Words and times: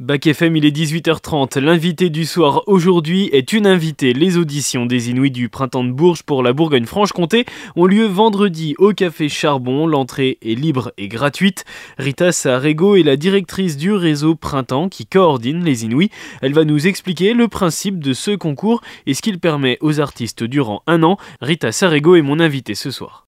Bac 0.00 0.26
FM, 0.26 0.56
il 0.56 0.64
est 0.64 0.74
18h30. 0.74 1.60
L'invité 1.60 2.08
du 2.08 2.24
soir 2.24 2.62
aujourd'hui 2.66 3.28
est 3.34 3.52
une 3.52 3.66
invitée. 3.66 4.14
Les 4.14 4.38
auditions 4.38 4.86
des 4.86 5.10
Inuits 5.10 5.30
du 5.30 5.50
printemps 5.50 5.84
de 5.84 5.92
Bourges 5.92 6.22
pour 6.22 6.42
la 6.42 6.54
Bourgogne-Franche-Comté 6.54 7.44
ont 7.76 7.84
lieu 7.84 8.06
vendredi 8.06 8.74
au 8.78 8.94
Café 8.94 9.28
Charbon. 9.28 9.86
L'entrée 9.86 10.38
est 10.40 10.54
libre 10.54 10.90
et 10.96 11.06
gratuite. 11.06 11.66
Rita 11.98 12.32
Sarego 12.32 12.96
est 12.96 13.02
la 13.02 13.16
directrice 13.16 13.76
du 13.76 13.92
réseau 13.92 14.34
Printemps 14.34 14.88
qui 14.88 15.04
coordonne 15.04 15.62
les 15.62 15.84
Inuits. 15.84 16.10
Elle 16.40 16.54
va 16.54 16.64
nous 16.64 16.86
expliquer 16.86 17.34
le 17.34 17.48
principe 17.48 17.98
de 17.98 18.14
ce 18.14 18.30
concours 18.30 18.80
et 19.04 19.12
ce 19.12 19.20
qu'il 19.20 19.38
permet 19.38 19.76
aux 19.82 20.00
artistes 20.00 20.44
durant 20.44 20.82
un 20.86 21.02
an. 21.02 21.18
Rita 21.42 21.72
Sarego 21.72 22.16
est 22.16 22.22
mon 22.22 22.40
invitée 22.40 22.74
ce 22.74 22.90
soir. 22.90 23.26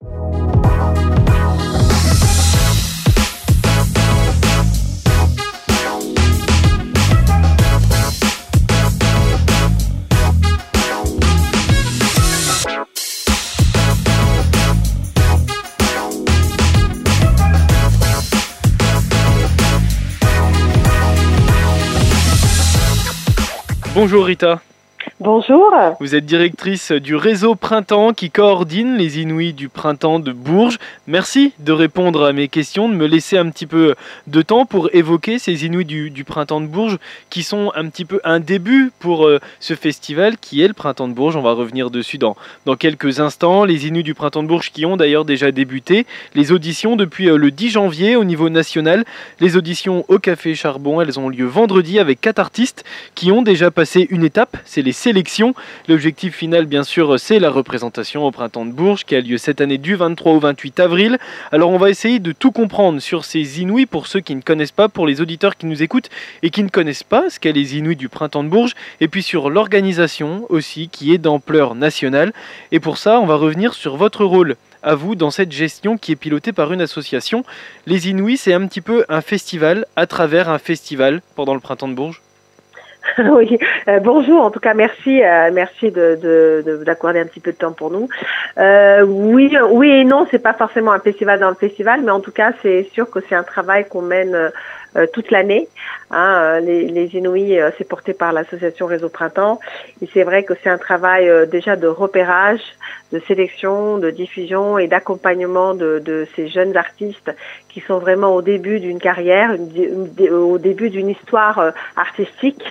Bonjour 23.99 24.23
Rita. 24.27 24.61
Bonjour. 25.21 25.73
Vous 25.99 26.15
êtes 26.15 26.25
directrice 26.25 26.93
du 26.93 27.13
réseau 27.13 27.53
Printemps 27.53 28.13
qui 28.13 28.31
coordonne 28.31 28.95
les 28.95 29.19
Inuits 29.19 29.51
du 29.51 29.67
printemps 29.67 30.17
de 30.17 30.31
Bourges. 30.31 30.77
Merci 31.07 31.51
de 31.59 31.73
répondre 31.73 32.23
à 32.23 32.31
mes 32.31 32.47
questions, 32.47 32.87
de 32.87 32.93
me 32.93 33.05
laisser 33.05 33.37
un 33.37 33.49
petit 33.49 33.65
peu 33.65 33.95
de 34.27 34.41
temps 34.41 34.65
pour 34.65 34.89
évoquer 34.93 35.37
ces 35.37 35.65
Inuits 35.65 35.83
du, 35.83 36.23
printemps 36.23 36.61
de 36.61 36.67
Bourges 36.67 36.99
qui 37.29 37.43
sont 37.43 37.73
un 37.75 37.89
petit 37.89 38.05
peu 38.05 38.21
un 38.23 38.39
début 38.39 38.93
pour 38.99 39.27
euh, 39.27 39.41
ce 39.59 39.73
festival 39.73 40.37
qui 40.37 40.61
est 40.61 40.69
le 40.69 40.73
printemps 40.73 41.09
de 41.09 41.13
Bourges. 41.13 41.35
On 41.35 41.41
va 41.41 41.51
revenir 41.51 41.91
dessus 41.91 42.17
dans, 42.17 42.37
dans 42.65 42.77
quelques 42.77 43.19
instants. 43.19 43.65
Les 43.65 43.87
Inuits 43.87 44.03
du 44.03 44.13
printemps 44.13 44.43
de 44.43 44.47
Bourges 44.47 44.71
qui 44.71 44.85
ont 44.85 44.95
d'ailleurs 44.95 45.25
déjà 45.25 45.51
débuté 45.51 46.05
les 46.33 46.53
auditions 46.53 46.95
depuis 46.95 47.27
euh, 47.27 47.35
le 47.35 47.51
10 47.51 47.71
janvier 47.71 48.15
au 48.15 48.23
niveau 48.23 48.47
national. 48.47 49.03
Les 49.41 49.57
auditions 49.57 50.05
au 50.07 50.17
Café 50.17 50.55
Charbon, 50.55 51.01
elles 51.01 51.19
ont 51.19 51.27
lieu 51.27 51.45
vendredi 51.45 51.99
avec 51.99 52.21
quatre 52.21 52.39
artistes 52.39 52.85
qui 53.15 53.33
ont 53.33 53.41
déjà 53.41 53.69
passé 53.69 54.07
une 54.11 54.23
étape. 54.23 54.55
C'est 54.63 54.81
les 54.81 54.93
L'objectif 55.87 56.35
final, 56.35 56.65
bien 56.65 56.83
sûr, 56.83 57.19
c'est 57.19 57.39
la 57.39 57.49
représentation 57.49 58.25
au 58.25 58.31
printemps 58.31 58.65
de 58.65 58.71
Bourges 58.71 59.05
qui 59.05 59.15
a 59.15 59.21
lieu 59.21 59.37
cette 59.37 59.59
année 59.59 59.77
du 59.79 59.95
23 59.95 60.33
au 60.33 60.39
28 60.39 60.79
avril. 60.79 61.17
Alors, 61.51 61.71
on 61.71 61.77
va 61.77 61.89
essayer 61.89 62.19
de 62.19 62.31
tout 62.31 62.51
comprendre 62.51 62.99
sur 62.99 63.25
ces 63.25 63.61
Inuits 63.61 63.87
pour 63.87 64.07
ceux 64.07 64.19
qui 64.19 64.35
ne 64.35 64.41
connaissent 64.41 64.71
pas, 64.71 64.87
pour 64.87 65.07
les 65.07 65.19
auditeurs 65.19 65.57
qui 65.57 65.65
nous 65.65 65.81
écoutent 65.81 66.09
et 66.43 66.51
qui 66.51 66.63
ne 66.63 66.69
connaissent 66.69 67.03
pas 67.03 67.29
ce 67.29 67.39
qu'est 67.39 67.51
les 67.51 67.77
Inuits 67.77 67.95
du 67.95 68.07
printemps 68.07 68.43
de 68.43 68.49
Bourges, 68.49 68.75
et 69.01 69.07
puis 69.07 69.23
sur 69.23 69.49
l'organisation 69.49 70.45
aussi 70.49 70.89
qui 70.89 71.11
est 71.11 71.17
d'ampleur 71.17 71.73
nationale. 71.73 72.31
Et 72.71 72.79
pour 72.79 72.97
ça, 72.97 73.19
on 73.19 73.25
va 73.25 73.35
revenir 73.35 73.73
sur 73.73 73.97
votre 73.97 74.25
rôle 74.25 74.57
à 74.83 74.95
vous 74.95 75.15
dans 75.15 75.31
cette 75.31 75.51
gestion 75.51 75.97
qui 75.97 76.11
est 76.11 76.15
pilotée 76.15 76.53
par 76.53 76.71
une 76.71 76.81
association. 76.81 77.43
Les 77.85 78.09
Inuits, 78.09 78.37
c'est 78.37 78.53
un 78.53 78.67
petit 78.67 78.81
peu 78.81 79.05
un 79.09 79.21
festival 79.21 79.85
à 79.95 80.05
travers 80.05 80.49
un 80.49 80.59
festival 80.59 81.21
pendant 81.35 81.53
le 81.53 81.59
printemps 81.59 81.87
de 81.87 81.95
Bourges. 81.95 82.21
oui, 83.17 83.57
euh, 83.87 83.99
bonjour. 83.99 84.41
En 84.41 84.51
tout 84.51 84.59
cas, 84.59 84.73
merci, 84.73 85.23
euh, 85.23 85.49
merci 85.53 85.91
de, 85.91 86.83
d'accorder 86.85 87.19
un 87.19 87.25
petit 87.25 87.39
peu 87.39 87.51
de 87.51 87.57
temps 87.57 87.71
pour 87.71 87.91
nous. 87.91 88.07
Euh, 88.57 89.03
oui, 89.03 89.55
oui 89.71 89.89
et 89.89 90.03
non, 90.03 90.27
c'est 90.29 90.39
pas 90.39 90.53
forcément 90.53 90.91
un 90.91 90.99
festival 90.99 91.39
dans 91.39 91.49
le 91.49 91.55
festival, 91.55 92.01
mais 92.03 92.11
en 92.11 92.19
tout 92.19 92.31
cas, 92.31 92.51
c'est 92.61 92.89
sûr 92.93 93.09
que 93.09 93.19
c'est 93.27 93.35
un 93.35 93.43
travail 93.43 93.87
qu'on 93.87 94.01
mène 94.01 94.51
toute 95.13 95.31
l'année. 95.31 95.67
Hein, 96.11 96.59
les, 96.61 96.87
les 96.87 97.15
Inuits, 97.15 97.57
c'est 97.77 97.87
porté 97.87 98.13
par 98.13 98.33
l'association 98.33 98.87
Réseau 98.87 99.09
Printemps, 99.09 99.59
et 100.01 100.09
c'est 100.13 100.23
vrai 100.23 100.43
que 100.43 100.53
c'est 100.63 100.69
un 100.69 100.77
travail 100.77 101.29
déjà 101.51 101.75
de 101.75 101.87
repérage, 101.87 102.61
de 103.11 103.19
sélection, 103.27 103.97
de 103.97 104.09
diffusion 104.09 104.77
et 104.77 104.87
d'accompagnement 104.87 105.73
de, 105.73 106.27
ces 106.35 106.47
jeunes 106.47 106.75
artistes 106.77 107.31
qui 107.69 107.81
sont 107.81 107.97
vraiment 107.97 108.35
au 108.35 108.41
début 108.41 108.79
d'une 108.79 108.99
carrière, 108.99 109.55
au 110.31 110.57
début 110.57 110.89
d'une 110.89 111.09
histoire 111.09 111.59
euh, 111.59 111.71
artistique. 111.95 112.63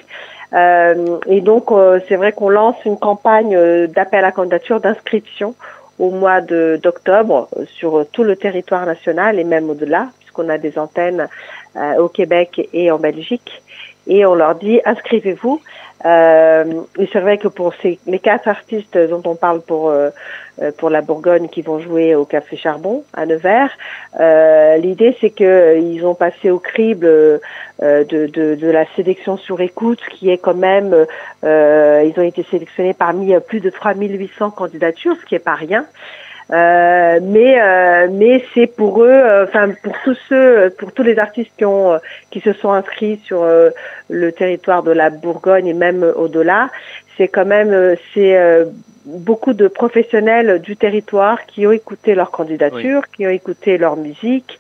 Euh, 0.53 1.19
et 1.27 1.41
donc, 1.41 1.71
euh, 1.71 2.01
c'est 2.09 2.17
vrai 2.17 2.33
qu'on 2.33 2.49
lance 2.49 2.77
une 2.85 2.99
campagne 2.99 3.55
euh, 3.55 3.87
d'appel 3.87 4.25
à 4.25 4.33
candidature, 4.33 4.81
d'inscription 4.81 5.55
au 5.99 6.11
mois 6.11 6.41
d'octobre 6.41 7.49
sur 7.67 8.07
tout 8.13 8.23
le 8.23 8.37
territoire 8.37 8.87
national 8.87 9.41
et 9.41 9.45
même 9.45 9.69
au-delà, 9.69 10.11
puisqu'on 10.39 10.49
a 10.49 10.59
des 10.59 10.79
antennes 10.79 11.29
au 11.99 12.09
Québec 12.09 12.69
et 12.73 12.91
en 12.91 12.99
Belgique. 12.99 13.63
Et 14.07 14.25
on 14.25 14.35
leur 14.35 14.55
dit 14.55 14.81
inscrivez-vous. 14.85 15.61
Euh, 16.05 16.83
c'est 17.13 17.19
vrai 17.19 17.39
que 17.39 17.49
pour 17.49 17.75
ces, 17.83 17.99
les 18.07 18.21
quatre 18.21 18.47
artistes 18.47 18.97
dont 18.97 19.23
on 19.25 19.35
parle 19.35 19.61
pour 19.61 19.91
euh, 19.91 20.11
euh, 20.63 20.71
pour 20.79 20.91
la 20.91 21.03
Bourgogne 21.03 21.49
qui 21.49 21.61
vont 21.61 21.81
jouer 21.81 22.15
au 22.15 22.25
Café 22.25 22.57
Charbon 22.57 23.03
à 23.13 23.27
Nevers, 23.27 23.71
euh, 24.21 24.77
l'idée 24.77 25.17
c'est 25.21 25.31
que 25.31 25.77
ils 25.77 26.07
ont 26.07 26.15
passé 26.15 26.51
au 26.51 26.61
crible 26.61 27.05
de, 27.05 27.41
de, 27.81 28.55
de, 28.55 28.71
la 28.71 28.87
sélection 28.95 29.37
sur 29.37 29.61
écoute, 29.61 30.01
qui 30.11 30.31
est 30.31 30.39
quand 30.39 30.55
même 30.55 30.95
ils 31.43 32.15
ont 32.17 32.23
été 32.23 32.45
sélectionnés 32.51 32.95
parmi 32.95 33.39
plus 33.41 33.61
de 33.61 33.71
3800 33.71 34.53
candidatures, 34.53 35.17
ce 35.21 35.27
qui 35.27 35.35
est 35.35 35.41
pas 35.41 35.57
rien. 35.57 35.85
Euh, 36.51 37.21
mais 37.23 37.61
euh, 37.61 38.09
mais 38.11 38.43
c'est 38.55 38.67
pour 38.67 39.05
eux, 39.05 39.09
euh, 39.09 39.45
enfin 39.45 39.69
pour 39.83 39.95
tous 40.03 40.17
ceux, 40.31 40.71
pour 40.79 40.93
tous 40.93 41.03
les 41.03 41.19
artistes 41.19 41.51
qui 41.59 41.67
ont 41.67 41.99
qui 42.31 42.41
se 42.41 42.55
sont 42.55 42.73
inscrits 42.73 43.21
sur 43.25 43.47
le 44.09 44.33
territoire 44.33 44.83
de 44.83 44.91
la 44.91 45.11
Bourgogne 45.11 45.67
et 45.67 45.75
même 45.75 46.03
au-delà, 46.17 46.71
c'est 47.17 47.29
quand 47.29 47.45
même 47.45 47.97
c'est 48.15 48.67
beaucoup 49.05 49.53
de 49.53 49.69
professionnels 49.69 50.61
du 50.61 50.77
territoire 50.77 51.45
qui 51.47 51.67
ont 51.67 51.73
écouté 51.73 52.15
leur 52.15 52.31
candidature, 52.31 53.03
qui 53.15 53.27
ont 53.27 53.31
écouté 53.31 53.77
leur 53.77 53.97
musique, 53.97 54.59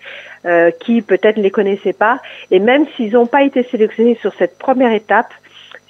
qui 0.81 1.00
peut-être 1.00 1.38
ne 1.38 1.43
les 1.43 1.50
connaissaient 1.50 1.94
pas, 1.94 2.21
et 2.50 2.59
même 2.59 2.87
s'ils 2.97 3.12
n'ont 3.12 3.27
pas 3.27 3.43
été 3.43 3.62
sélectionnés 3.62 4.19
sur 4.21 4.34
cette 4.34 4.59
première 4.59 4.93
étape, 4.93 5.32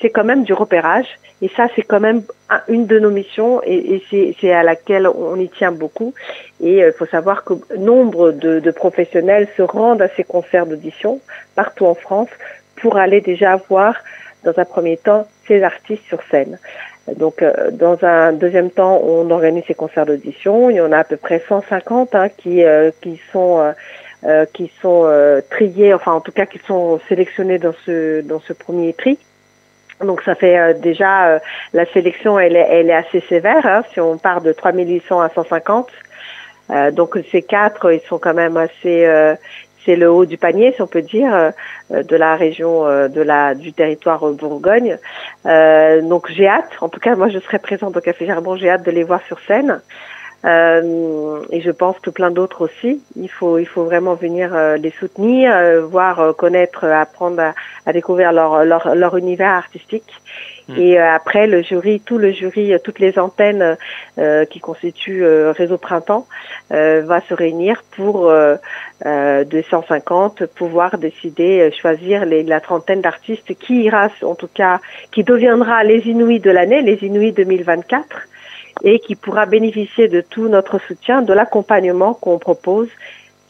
c'est 0.01 0.11
quand 0.11 0.25
même 0.25 0.45
du 0.45 0.53
repérage. 0.53 1.07
Et 1.41 1.49
ça, 1.57 1.69
c'est 1.75 1.83
quand 1.83 2.01
même 2.01 2.23
une 2.69 2.87
de 2.87 2.99
nos 2.99 3.11
missions 3.11 3.61
et, 3.65 4.03
c'est 4.41 4.53
à 4.53 4.63
laquelle 4.63 5.07
on 5.07 5.37
y 5.37 5.49
tient 5.49 5.73
beaucoup. 5.73 6.15
Et 6.61 6.79
il 6.79 6.83
euh, 6.83 6.93
faut 6.93 7.07
savoir 7.07 7.45
que 7.45 7.55
nombre 7.77 8.33
de, 8.33 8.71
professionnels 8.71 9.49
se 9.57 9.63
rendent 9.63 10.03
à 10.03 10.09
ces 10.17 10.25
concerts 10.25 10.67
d'audition 10.67 11.21
partout 11.55 11.87
en 11.87 11.95
France 11.95 12.29
pour 12.81 12.97
aller 12.97 13.21
déjà 13.21 13.57
voir, 13.69 13.95
dans 14.45 14.57
un 14.57 14.65
premier 14.65 14.97
temps, 14.97 15.27
ces 15.47 15.63
artistes 15.63 16.05
sur 16.09 16.23
scène. 16.31 16.59
Donc, 17.17 17.43
euh, 17.43 17.71
dans 17.73 18.05
un 18.05 18.33
deuxième 18.33 18.71
temps, 18.71 19.01
on 19.03 19.31
organise 19.31 19.65
ces 19.67 19.75
concerts 19.75 20.07
d'audition. 20.07 20.71
Il 20.71 20.77
y 20.77 20.81
en 20.81 20.93
a 20.93 20.99
à 20.99 21.05
peu 21.05 21.17
près 21.17 21.43
150 21.49 22.15
hein, 22.15 22.29
qui, 22.29 22.65
euh, 22.65 22.91
qui 23.01 23.21
sont 23.33 23.73
qui 24.53 24.69
sont 24.83 25.07
triés, 25.49 25.95
enfin 25.95 26.11
en 26.11 26.21
tout 26.21 26.33
cas 26.33 26.45
qui 26.45 26.59
sont 26.67 26.99
sélectionnés 27.09 27.59
dans 27.59 27.73
ce 27.87 28.21
dans 28.23 28.41
ce 28.41 28.53
premier 28.53 28.93
tri. 28.93 29.17
Donc 30.05 30.23
ça 30.23 30.35
fait 30.35 30.59
euh, 30.59 30.75
déjà 30.75 31.27
euh, 31.27 31.39
la 31.73 31.85
sélection 31.87 32.39
elle 32.39 32.57
est, 32.57 32.67
elle 32.71 32.91
est 32.91 32.95
assez 32.95 33.21
sévère 33.29 33.67
hein, 33.67 33.83
si 33.93 34.01
on 34.01 34.17
part 34.17 34.41
de 34.41 34.53
3800 34.53 35.21
à 35.21 35.29
150. 35.29 35.89
Euh, 36.71 36.91
donc 36.91 37.19
ces 37.33 37.43
quatre 37.43 37.93
ils 37.93 38.01
sont 38.09 38.19
quand 38.19 38.35
même 38.35 38.57
assez 38.57 39.09
c'est 39.85 39.97
le 39.97 40.11
haut 40.11 40.27
du 40.27 40.37
panier 40.37 40.73
si 40.73 40.83
on 40.83 40.87
peut 40.87 41.03
dire 41.03 41.53
de 41.91 42.17
la 42.17 42.37
région 42.37 42.85
de 42.85 43.23
la 43.23 43.55
du 43.55 43.73
territoire 43.73 44.21
Bourgogne. 44.33 44.99
donc 45.45 46.31
j'ai 46.31 46.47
hâte 46.47 46.73
en 46.81 46.89
tout 46.89 47.01
cas 47.01 47.17
moi 47.17 47.29
je 47.29 47.39
serai 47.39 47.59
présente 47.59 47.97
au 47.97 48.01
Café 48.01 48.27
Gerbon 48.27 48.57
j'ai 48.57 48.69
hâte 48.69 48.85
de 48.85 48.91
les 48.91 49.05
voir 49.05 49.23
sur 49.27 49.41
scène. 49.41 49.81
Euh, 50.45 51.43
et 51.51 51.61
je 51.61 51.71
pense 51.71 51.99
que 51.99 52.11
plein 52.11 52.31
d'autres 52.31 52.63
aussi. 52.63 53.03
Il 53.17 53.29
faut, 53.29 53.59
il 53.59 53.67
faut 53.67 53.85
vraiment 53.85 54.15
venir 54.15 54.55
euh, 54.55 54.77
les 54.77 54.93
soutenir, 54.93 55.53
euh, 55.53 55.81
voir, 55.81 56.35
connaître, 56.37 56.85
apprendre 56.85 57.41
à, 57.41 57.55
à 57.87 57.93
découvrir 57.93 58.33
leur, 58.33 58.65
leur, 58.65 58.95
leur, 58.95 59.17
univers 59.17 59.51
artistique. 59.51 60.13
Mm. 60.69 60.79
Et 60.79 60.99
après, 60.99 61.49
le 61.49 61.63
jury, 61.63 62.01
tout 62.01 62.19
le 62.19 62.31
jury, 62.31 62.73
toutes 62.85 63.01
les 63.01 63.19
antennes 63.19 63.77
qui 64.51 64.61
constituent 64.61 65.25
Réseau 65.51 65.79
Printemps 65.79 66.27
va 66.71 67.21
se 67.27 67.33
réunir 67.33 67.83
pour 67.97 68.31
250 69.05 70.45
pouvoir 70.45 70.99
décider, 70.99 71.71
choisir 71.81 72.27
les, 72.27 72.43
la 72.43 72.61
trentaine 72.61 73.01
d'artistes 73.01 73.55
qui 73.55 73.85
ira, 73.85 74.09
en 74.23 74.35
tout 74.35 74.51
cas, 74.53 74.81
qui 75.11 75.25
deviendra 75.25 75.85
les 75.85 76.07
Inuits 76.07 76.41
de 76.41 76.51
l'année, 76.51 76.83
les 76.83 77.03
Inuits 77.03 77.33
2024 77.33 78.29
et 78.83 78.99
qui 79.01 79.15
pourra 79.15 79.47
bénéficier 79.47 80.09
de 80.09 80.21
tout 80.21 80.49
notre 80.49 80.79
soutien, 80.79 81.23
de 81.23 81.33
l'accompagnement 81.33 82.15
qu'on 82.15 82.39
propose 82.39 82.89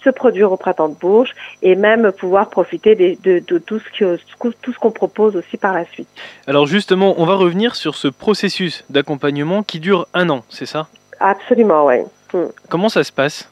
se 0.03 0.11
produire 0.11 0.53
au 0.53 0.57
printemps 0.57 0.89
de 0.89 0.95
Bourges 0.95 1.35
et 1.63 1.75
même 1.75 2.13
pouvoir 2.13 2.51
profiter 2.51 2.95
de, 2.95 3.59
tout 3.59 3.81
ce 3.81 4.79
qu'on 4.79 4.91
propose 4.91 5.37
aussi 5.37 5.57
par 5.57 5.75
la 5.75 5.85
suite. 5.87 6.09
Alors 6.47 6.67
justement, 6.67 7.15
on 7.19 7.27
va 7.27 7.35
revenir 7.35 7.75
sur 7.75 7.95
ce 7.95 8.09
processus 8.09 8.85
d'accompagnement 8.91 9.63
qui 9.63 9.81
dure 9.81 10.07
un 10.15 10.29
an, 10.31 10.45
c'est 10.49 10.67
ça? 10.67 10.89
Absolument, 11.21 11.87
oui. 11.87 11.97
Hmm. 12.33 12.47
Comment 12.69 12.89
ça 12.89 13.03
se 13.03 13.13
passe? 13.13 13.51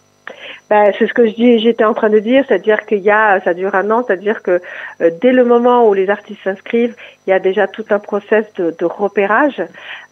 Ben, 0.69 0.93
c'est 0.99 1.07
ce 1.07 1.15
que 1.15 1.27
j'étais 1.27 1.85
en 1.85 1.95
train 1.95 2.11
de 2.11 2.19
dire, 2.19 2.45
c'est-à-dire 2.47 2.87
qu'il 2.87 2.99
y 2.99 3.11
a, 3.11 3.41
ça 3.41 3.55
dure 3.55 3.75
un 3.75 3.91
an, 3.91 4.05
c'est-à-dire 4.05 4.43
que 4.43 4.61
euh, 5.01 5.11
dès 5.21 5.33
le 5.33 5.45
moment 5.45 5.89
où 5.89 5.95
les 5.95 6.11
artistes 6.11 6.43
s'inscrivent, 6.43 6.97
il 7.27 7.31
y 7.31 7.33
a 7.33 7.39
déjà 7.39 7.67
tout 7.69 7.85
un 7.91 7.99
process 7.99 8.45
de, 8.55 8.85
repérage, 8.85 9.63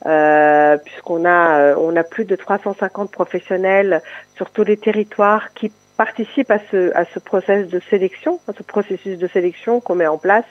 euh, 0.07 0.77
puisqu'on 0.79 1.25
a, 1.25 1.59
euh, 1.59 1.75
on 1.79 1.97
a 1.97 2.05
plus 2.05 2.25
de 2.25 2.37
350 2.37 3.11
professionnels 3.11 4.03
sur 4.37 4.51
tous 4.51 4.65
les 4.65 4.77
territoires 4.77 5.53
qui 5.55 5.73
participent 5.97 6.51
à 6.51 6.59
ce, 6.71 6.95
à 6.95 7.05
ce 7.05 7.19
process 7.19 7.69
de 7.69 7.81
sélection, 7.91 8.41
à 8.49 8.53
ce 8.53 8.63
processus 8.63 9.19
de 9.19 9.27
sélection 9.29 9.81
qu'on 9.81 9.95
met 9.95 10.07
en 10.07 10.19
place. 10.19 10.45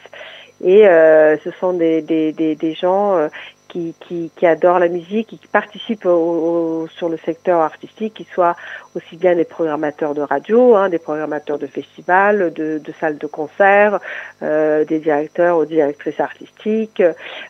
Et 0.64 0.84
ce 0.86 1.52
sont 1.60 1.74
des, 1.74 2.02
des, 2.02 2.32
des, 2.32 2.74
gens 2.74 3.28
qui, 3.74 3.96
qui, 4.00 4.32
qui, 4.36 4.46
adorent 4.46 4.78
la 4.78 4.88
musique 4.88 5.34
et 5.34 5.38
qui 5.38 5.48
participent 5.48 6.06
au, 6.06 6.12
au, 6.12 6.88
sur 6.96 7.10
le 7.10 7.18
secteur 7.18 7.60
artistique, 7.60 8.14
qui 8.14 8.28
soient 8.32 8.56
aussi 8.96 9.18
bien 9.18 9.36
des 9.36 9.46
programmateurs 9.46 10.14
de 10.14 10.22
radio, 10.22 10.76
hein, 10.76 10.90
des 10.90 11.00
programmateurs 11.00 11.58
de 11.58 11.66
festivals, 11.66 12.54
de, 12.54 12.78
de 12.78 12.94
salles 13.00 13.18
de 13.18 13.26
concert, 13.26 14.00
euh, 14.44 14.86
des 14.86 15.00
directeurs 15.00 15.58
ou 15.58 15.66
directrices 15.66 16.20
artistiques, 16.20 17.02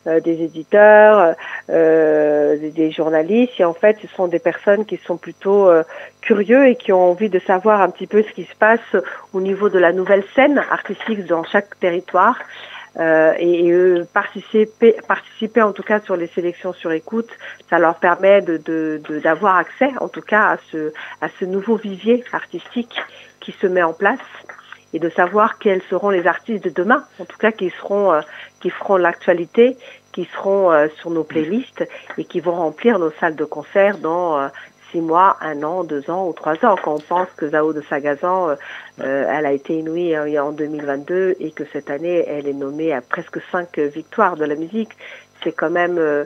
euh, 0.07 0.21
des 0.21 0.41
éditeurs, 0.41 1.35
euh, 1.69 2.57
des, 2.57 2.71
des, 2.71 2.91
journalistes. 2.91 3.59
Et 3.59 3.65
en 3.65 3.73
fait, 3.73 3.97
ce 4.01 4.07
sont 4.15 4.27
des 4.27 4.39
personnes 4.39 4.85
qui 4.85 4.97
sont 5.05 5.17
plutôt 5.17 5.67
euh, 5.67 5.83
curieux 6.21 6.67
et 6.67 6.75
qui 6.75 6.93
ont 6.93 7.11
envie 7.11 7.29
de 7.29 7.39
savoir 7.39 7.81
un 7.81 7.89
petit 7.89 8.07
peu 8.07 8.23
ce 8.23 8.31
qui 8.31 8.45
se 8.45 8.55
passe 8.55 8.95
au 9.33 9.41
niveau 9.41 9.67
de 9.67 9.79
la 9.79 9.91
nouvelle 9.91 10.23
scène 10.35 10.63
artistique 10.71 11.25
dans 11.25 11.43
chaque 11.43 11.77
territoire. 11.81 12.37
Euh, 12.99 13.33
et, 13.39 13.69
et 13.69 14.03
participer, 14.13 14.95
participer 15.07 15.63
en 15.63 15.71
tout 15.71 15.81
cas 15.81 15.99
sur 16.01 16.15
les 16.15 16.27
sélections 16.27 16.73
sur 16.73 16.91
écoute, 16.91 17.29
ça 17.67 17.79
leur 17.79 17.95
permet 17.95 18.41
de 18.41 18.57
d'avoir 19.23 19.55
de, 19.55 19.59
accès 19.61 19.91
en 19.99 20.07
tout 20.07 20.21
cas 20.21 20.51
à 20.51 20.57
ce, 20.71 20.93
à 21.19 21.27
ce 21.39 21.45
nouveau 21.45 21.75
vivier 21.75 22.23
artistique 22.33 22.95
qui 23.39 23.51
se 23.53 23.65
met 23.65 23.81
en 23.81 23.93
place 23.93 24.19
et 24.93 24.99
de 24.99 25.09
savoir 25.09 25.57
quels 25.57 25.81
seront 25.89 26.11
les 26.11 26.27
artistes 26.27 26.63
de 26.63 26.69
demain, 26.69 27.03
en 27.19 27.25
tout 27.25 27.37
cas 27.37 27.51
qui 27.51 27.71
seront, 27.71 28.13
euh, 28.13 28.21
qui 28.61 28.69
feront 28.69 28.97
l'actualité, 28.97 29.75
qui 30.11 30.25
seront 30.25 30.71
euh, 30.71 30.87
sur 30.99 31.09
nos 31.09 31.23
playlists 31.23 31.83
et 32.17 32.25
qui 32.25 32.39
vont 32.39 32.53
remplir 32.55 32.99
nos 32.99 33.11
salles 33.19 33.35
de 33.35 33.45
concert 33.45 33.97
dans 33.97 34.37
euh, 34.37 34.47
six 34.93 35.01
mois, 35.01 35.35
un 35.41 35.61
an, 35.63 35.83
deux 35.83 36.09
ans 36.09 36.27
ou 36.27 36.33
trois 36.33 36.53
ans. 36.63 36.75
Quand 36.81 36.95
on 36.95 36.99
pense 36.99 37.27
que 37.35 37.49
Zao 37.49 37.73
de 37.73 37.81
Sagazan, 37.81 38.51
euh, 38.51 38.55
elle 38.99 39.45
a 39.45 39.51
été 39.51 39.73
inouïe 39.77 40.15
euh, 40.15 40.41
en 40.41 40.53
2022 40.53 41.35
et 41.39 41.51
que 41.51 41.63
cette 41.73 41.89
année, 41.89 42.23
elle 42.27 42.47
est 42.47 42.53
nommée 42.53 42.93
à 42.93 43.01
presque 43.01 43.39
cinq 43.51 43.79
victoires 43.79 44.37
de 44.37 44.45
la 44.45 44.55
musique, 44.55 44.91
c'est 45.43 45.51
quand 45.51 45.69
même 45.69 45.97
euh, 45.97 46.25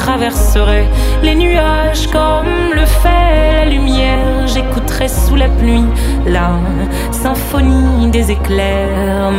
traverserai 0.00 0.84
les 1.22 1.34
nuages 1.34 2.06
comme 2.08 2.72
le 2.74 2.86
fait 2.86 3.64
la 3.64 3.66
lumière. 3.66 4.46
J'écouterai 4.46 5.08
sous 5.08 5.36
la 5.36 5.48
pluie 5.48 5.84
la 6.26 6.52
symphonie 7.12 8.10
des 8.10 8.30
éclairs. 8.30 9.32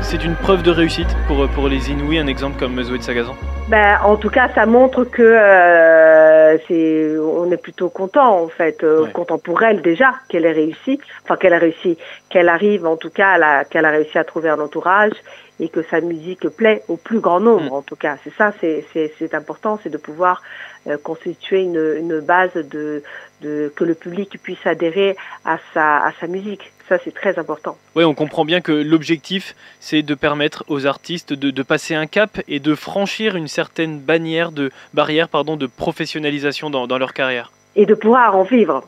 C'est 0.00 0.24
une 0.24 0.34
preuve 0.36 0.62
de 0.62 0.70
réussite 0.70 1.16
pour, 1.26 1.48
pour 1.48 1.68
les 1.68 1.90
Inouïs, 1.90 2.18
un 2.18 2.26
exemple 2.26 2.58
comme 2.58 2.80
Zoé 2.82 2.98
de 2.98 3.02
Sagazan? 3.02 3.36
Ben, 3.68 3.98
en 4.04 4.14
tout 4.14 4.30
cas, 4.30 4.48
ça 4.54 4.64
montre 4.64 5.02
que 5.02 5.22
euh, 5.22 6.15
c'est, 6.66 7.16
on 7.18 7.50
est 7.50 7.56
plutôt 7.56 7.88
content 7.88 8.42
en 8.42 8.48
fait, 8.48 8.82
euh, 8.82 9.04
ouais. 9.04 9.12
content 9.12 9.38
pour 9.38 9.62
elle 9.62 9.82
déjà 9.82 10.14
qu'elle 10.28 10.44
ait 10.44 10.52
réussi, 10.52 11.00
enfin 11.24 11.36
qu'elle 11.36 11.54
a 11.54 11.58
réussi, 11.58 11.96
qu'elle 12.30 12.48
arrive 12.48 12.86
en 12.86 12.96
tout 12.96 13.10
cas, 13.10 13.38
à 13.40 13.64
qu'elle 13.64 13.84
a 13.84 13.90
réussi 13.90 14.16
à 14.18 14.24
trouver 14.24 14.48
un 14.48 14.60
entourage 14.60 15.12
et 15.58 15.68
que 15.68 15.82
sa 15.82 16.00
musique 16.00 16.48
plaît 16.50 16.82
au 16.88 16.96
plus 16.96 17.20
grand 17.20 17.40
nombre. 17.40 17.72
En 17.72 17.82
tout 17.82 17.96
cas, 17.96 18.16
c'est 18.22 18.32
ça, 18.34 18.52
c'est 18.60 19.34
important, 19.34 19.78
c'est 19.82 19.90
de 19.90 19.96
pouvoir 19.98 20.42
euh, 20.86 20.98
constituer 20.98 21.62
une, 21.62 21.94
une 21.98 22.20
base 22.20 22.54
de, 22.54 23.02
de 23.40 23.72
que 23.74 23.84
le 23.84 23.94
public 23.94 24.38
puisse 24.42 24.66
adhérer 24.66 25.16
à 25.44 25.58
sa 25.72 26.04
à 26.04 26.12
sa 26.20 26.26
musique. 26.26 26.72
Ça, 26.88 26.98
c'est 27.02 27.14
très 27.14 27.38
important. 27.38 27.76
Oui, 27.96 28.04
on 28.04 28.14
comprend 28.14 28.44
bien 28.44 28.60
que 28.60 28.70
l'objectif, 28.70 29.56
c'est 29.80 30.02
de 30.02 30.14
permettre 30.14 30.64
aux 30.68 30.86
artistes 30.86 31.32
de, 31.32 31.50
de, 31.50 31.62
passer 31.62 31.94
un 31.96 32.06
cap 32.06 32.38
et 32.46 32.60
de 32.60 32.74
franchir 32.76 33.34
une 33.34 33.48
certaine 33.48 33.98
bannière 33.98 34.52
de, 34.52 34.70
barrière 34.94 35.28
pardon, 35.28 35.56
de 35.56 35.66
professionnalisation 35.66 36.70
dans, 36.70 36.86
dans 36.86 36.98
leur 36.98 37.12
carrière. 37.12 37.50
Et 37.74 37.86
de 37.86 37.94
pouvoir 37.94 38.36
en 38.36 38.44
vivre. 38.44 38.84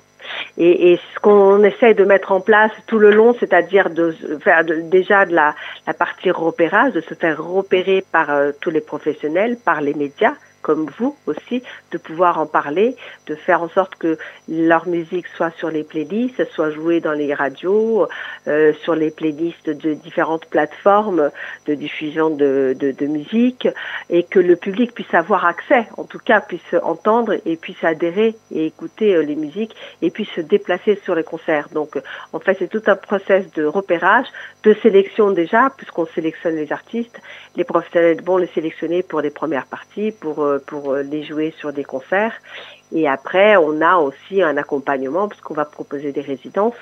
Et, 0.58 0.92
et 0.92 0.96
ce 0.96 1.20
qu'on 1.20 1.64
essaie 1.64 1.94
de 1.94 2.04
mettre 2.04 2.30
en 2.30 2.40
place 2.40 2.70
tout 2.86 2.98
le 2.98 3.10
long, 3.10 3.34
c'est-à-dire 3.40 3.90
de 3.90 4.14
faire 4.42 4.64
de, 4.64 4.80
déjà 4.82 5.26
de 5.26 5.34
la, 5.34 5.54
la 5.86 5.94
partie 5.94 6.30
repérage, 6.30 6.92
de 6.92 7.00
se 7.00 7.14
faire 7.14 7.42
repérer 7.42 8.04
par 8.12 8.30
euh, 8.30 8.52
tous 8.60 8.70
les 8.70 8.80
professionnels, 8.80 9.56
par 9.64 9.80
les 9.80 9.94
médias, 9.94 10.34
comme 10.62 10.90
vous 10.98 11.16
aussi, 11.26 11.62
de 11.92 11.98
pouvoir 11.98 12.38
en 12.38 12.46
parler, 12.46 12.96
de 13.26 13.34
faire 13.34 13.62
en 13.62 13.68
sorte 13.68 13.94
que 13.96 14.18
leur 14.48 14.86
musique 14.86 15.26
soit 15.36 15.50
sur 15.58 15.70
les 15.70 15.84
playlists, 15.84 16.44
soit 16.52 16.70
jouée 16.70 17.00
dans 17.00 17.12
les 17.12 17.34
radios, 17.34 18.06
euh, 18.46 18.72
sur 18.82 18.94
les 18.94 19.10
playlists 19.10 19.70
de 19.70 19.94
différentes 19.94 20.46
plateformes 20.46 21.30
de 21.66 21.74
diffusion 21.74 22.30
de, 22.30 22.76
de, 22.78 23.06
musique, 23.06 23.68
et 24.10 24.22
que 24.22 24.38
le 24.38 24.56
public 24.56 24.92
puisse 24.92 25.12
avoir 25.14 25.44
accès, 25.44 25.86
en 25.96 26.04
tout 26.04 26.18
cas 26.18 26.40
puisse 26.40 26.74
entendre 26.82 27.34
et 27.44 27.56
puisse 27.56 27.82
adhérer 27.82 28.34
et 28.52 28.66
écouter 28.66 29.14
euh, 29.14 29.22
les 29.22 29.36
musiques, 29.36 29.74
et 30.02 30.10
puisse 30.10 30.30
se 30.30 30.40
déplacer 30.40 31.00
sur 31.04 31.14
les 31.14 31.24
concerts. 31.24 31.68
Donc, 31.72 32.00
en 32.32 32.40
fait, 32.40 32.56
c'est 32.58 32.68
tout 32.68 32.82
un 32.86 32.96
process 32.96 33.50
de 33.52 33.64
repérage, 33.64 34.26
de 34.62 34.74
sélection 34.82 35.30
déjà, 35.30 35.70
puisqu'on 35.76 36.06
sélectionne 36.06 36.56
les 36.56 36.72
artistes, 36.72 37.20
les 37.56 37.64
professionnels 37.64 38.22
vont 38.22 38.36
les 38.36 38.48
sélectionner 38.48 39.02
pour 39.02 39.20
les 39.20 39.30
premières 39.30 39.66
parties, 39.66 40.12
pour 40.12 40.44
pour 40.66 40.94
les 40.96 41.24
jouer 41.24 41.54
sur 41.58 41.72
des 41.72 41.84
concerts. 41.84 42.34
Et 42.92 43.08
après, 43.08 43.56
on 43.56 43.80
a 43.82 43.96
aussi 43.96 44.42
un 44.42 44.56
accompagnement 44.56 45.28
puisqu'on 45.28 45.54
va 45.54 45.64
proposer 45.64 46.12
des 46.12 46.20
résidences. 46.20 46.74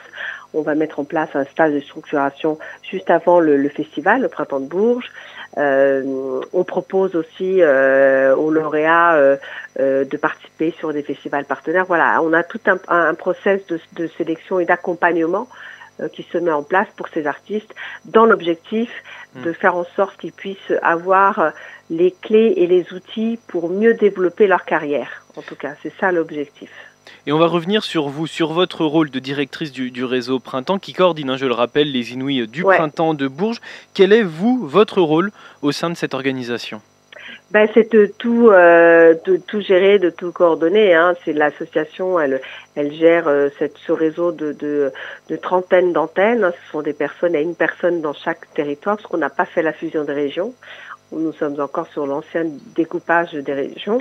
On 0.54 0.62
va 0.62 0.74
mettre 0.74 1.00
en 1.00 1.04
place 1.04 1.28
un 1.34 1.44
stage 1.44 1.72
de 1.72 1.80
structuration 1.80 2.58
juste 2.82 3.10
avant 3.10 3.40
le, 3.40 3.68
festival, 3.68 4.22
le 4.22 4.28
Printemps 4.28 4.60
de 4.60 4.66
Bourges. 4.66 5.10
Euh, 5.58 6.40
on 6.52 6.64
propose 6.64 7.16
aussi 7.16 7.62
euh, 7.62 8.34
aux 8.36 8.50
lauréats 8.50 9.14
euh, 9.14 9.36
de 9.76 10.16
participer 10.16 10.74
sur 10.78 10.92
des 10.92 11.02
festivals 11.02 11.44
partenaires. 11.44 11.86
Voilà, 11.86 12.20
on 12.22 12.32
a 12.32 12.42
tout 12.42 12.60
un, 12.66 12.78
un 12.88 13.14
process 13.14 13.60
de 13.66 14.06
sélection 14.16 14.60
et 14.60 14.64
d'accompagnement 14.64 15.48
qui 16.12 16.26
se 16.32 16.38
met 16.38 16.52
en 16.52 16.62
place 16.62 16.88
pour 16.96 17.08
ces 17.08 17.26
artistes 17.26 17.74
dans 18.04 18.26
l'objectif 18.26 18.90
de 19.34 19.52
faire 19.52 19.76
en 19.76 19.84
sorte 19.96 20.18
qu'ils 20.18 20.32
puissent 20.32 20.72
avoir 20.82 21.52
les 21.90 22.14
clés 22.22 22.54
et 22.56 22.66
les 22.66 22.92
outils 22.92 23.38
pour 23.48 23.70
mieux 23.70 23.94
développer 23.94 24.46
leur 24.46 24.64
carrière. 24.64 25.24
En 25.36 25.42
tout 25.42 25.56
cas, 25.56 25.74
c'est 25.82 25.92
ça 26.00 26.12
l'objectif. 26.12 26.70
Et 27.26 27.32
on 27.32 27.38
va 27.38 27.46
revenir 27.46 27.84
sur 27.84 28.08
vous, 28.08 28.26
sur 28.26 28.52
votre 28.52 28.84
rôle 28.84 29.10
de 29.10 29.18
directrice 29.18 29.72
du, 29.72 29.90
du 29.90 30.04
réseau 30.04 30.38
Printemps 30.38 30.78
qui 30.78 30.92
coordonne, 30.92 31.30
hein, 31.30 31.36
je 31.36 31.46
le 31.46 31.54
rappelle, 31.54 31.90
les 31.90 32.12
Inouïs 32.12 32.46
du 32.46 32.62
ouais. 32.62 32.76
Printemps 32.76 33.14
de 33.14 33.28
Bourges. 33.28 33.60
Quel 33.94 34.12
est, 34.12 34.22
vous, 34.22 34.66
votre 34.66 35.00
rôle 35.00 35.30
au 35.62 35.72
sein 35.72 35.90
de 35.90 35.94
cette 35.94 36.14
organisation? 36.14 36.80
Ben, 37.52 37.68
c'est 37.74 37.92
de 37.92 38.06
tout, 38.18 38.48
euh, 38.50 39.14
de 39.24 39.36
tout 39.36 39.60
gérer, 39.60 39.98
de 39.98 40.10
tout 40.10 40.32
coordonner. 40.32 40.94
Hein. 40.94 41.14
C'est 41.24 41.32
l'association, 41.32 42.18
elle, 42.18 42.40
elle 42.74 42.92
gère 42.92 43.28
euh, 43.28 43.48
cette, 43.58 43.78
ce 43.78 43.92
réseau 43.92 44.32
de, 44.32 44.52
de, 44.52 44.92
de 45.28 45.36
trentaines 45.36 45.92
d'antennes. 45.92 46.50
Ce 46.64 46.72
sont 46.72 46.82
des 46.82 46.92
personnes, 46.92 47.32
il 47.32 47.36
y 47.36 47.38
a 47.38 47.42
une 47.42 47.54
personne 47.54 48.00
dans 48.00 48.14
chaque 48.14 48.52
territoire, 48.54 48.96
parce 48.96 49.08
qu'on 49.08 49.18
n'a 49.18 49.30
pas 49.30 49.44
fait 49.44 49.62
la 49.62 49.72
fusion 49.72 50.04
des 50.04 50.12
régions. 50.12 50.54
Nous 51.12 51.32
sommes 51.34 51.60
encore 51.60 51.86
sur 51.88 52.04
l'ancien 52.04 52.46
découpage 52.74 53.32
des 53.32 53.52
régions. 53.52 54.00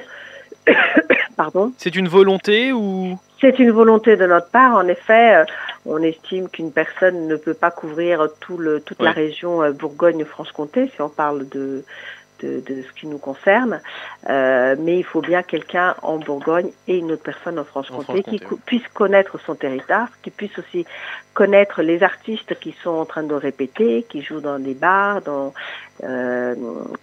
Pardon. 1.37 1.71
C'est 1.77 1.95
une 1.95 2.07
volonté 2.07 2.71
ou? 2.73 3.19
C'est 3.39 3.59
une 3.59 3.71
volonté 3.71 4.15
de 4.15 4.25
notre 4.25 4.49
part. 4.49 4.75
En 4.75 4.87
effet, 4.87 5.35
euh, 5.35 5.45
on 5.85 6.01
estime 6.01 6.49
qu'une 6.49 6.71
personne 6.71 7.27
ne 7.27 7.35
peut 7.35 7.53
pas 7.53 7.69
couvrir 7.69 8.27
tout 8.39 8.57
le, 8.57 8.79
toute 8.79 8.97
oui. 8.99 9.05
la 9.05 9.11
région 9.11 9.61
euh, 9.61 9.71
Bourgogne-Franche-Comté, 9.71 10.89
si 10.95 11.01
on 11.01 11.09
parle 11.09 11.47
de, 11.49 11.83
de, 12.41 12.61
ce 12.67 12.99
qui 12.99 13.07
nous 13.07 13.17
concerne, 13.17 13.81
euh, 14.29 14.75
mais 14.79 14.97
il 14.97 15.03
faut 15.03 15.21
bien 15.21 15.43
quelqu'un 15.43 15.95
en 16.01 16.17
Bourgogne 16.17 16.69
et 16.87 16.97
une 16.97 17.11
autre 17.11 17.23
personne 17.23 17.59
en 17.59 17.63
Franche-Comté 17.63 18.23
qui 18.23 18.39
puisse 18.65 18.87
connaître 18.93 19.39
son 19.39 19.55
territoire, 19.55 20.09
qui 20.21 20.31
puisse 20.31 20.57
aussi 20.59 20.85
connaître 21.33 21.81
les 21.81 22.03
artistes 22.03 22.57
qui 22.59 22.75
sont 22.83 22.91
en 22.91 23.05
train 23.05 23.23
de 23.23 23.33
répéter, 23.33 24.05
qui 24.09 24.21
jouent 24.21 24.41
dans 24.41 24.59
des 24.59 24.73
bars, 24.73 25.21
dans, 25.21 25.53
euh, 26.03 26.55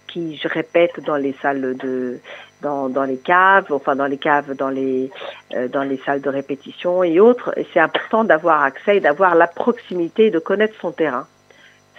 qui 0.07 0.39
répètent 0.45 0.99
dans 1.05 1.17
les 1.17 1.35
salles 1.41 1.75
de, 1.77 2.19
dans, 2.61 2.89
dans 2.89 3.03
les 3.03 3.17
caves, 3.17 3.71
enfin 3.71 3.95
dans 3.95 4.07
les 4.07 4.17
caves, 4.17 4.55
dans 4.55 4.69
les, 4.69 5.11
euh, 5.53 5.67
dans 5.67 5.83
les 5.83 5.97
salles 6.05 6.21
de 6.21 6.29
répétition 6.29 7.03
et 7.03 7.19
autres. 7.19 7.53
Et 7.57 7.67
c'est 7.73 7.79
important 7.79 8.23
d'avoir 8.23 8.63
accès 8.63 8.97
et 8.97 8.99
d'avoir 8.99 9.35
la 9.35 9.47
proximité, 9.47 10.31
de 10.31 10.39
connaître 10.39 10.75
son 10.79 10.91
terrain. 10.91 11.27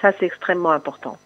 Ça, 0.00 0.12
c'est 0.18 0.26
extrêmement 0.26 0.72
important. 0.72 1.16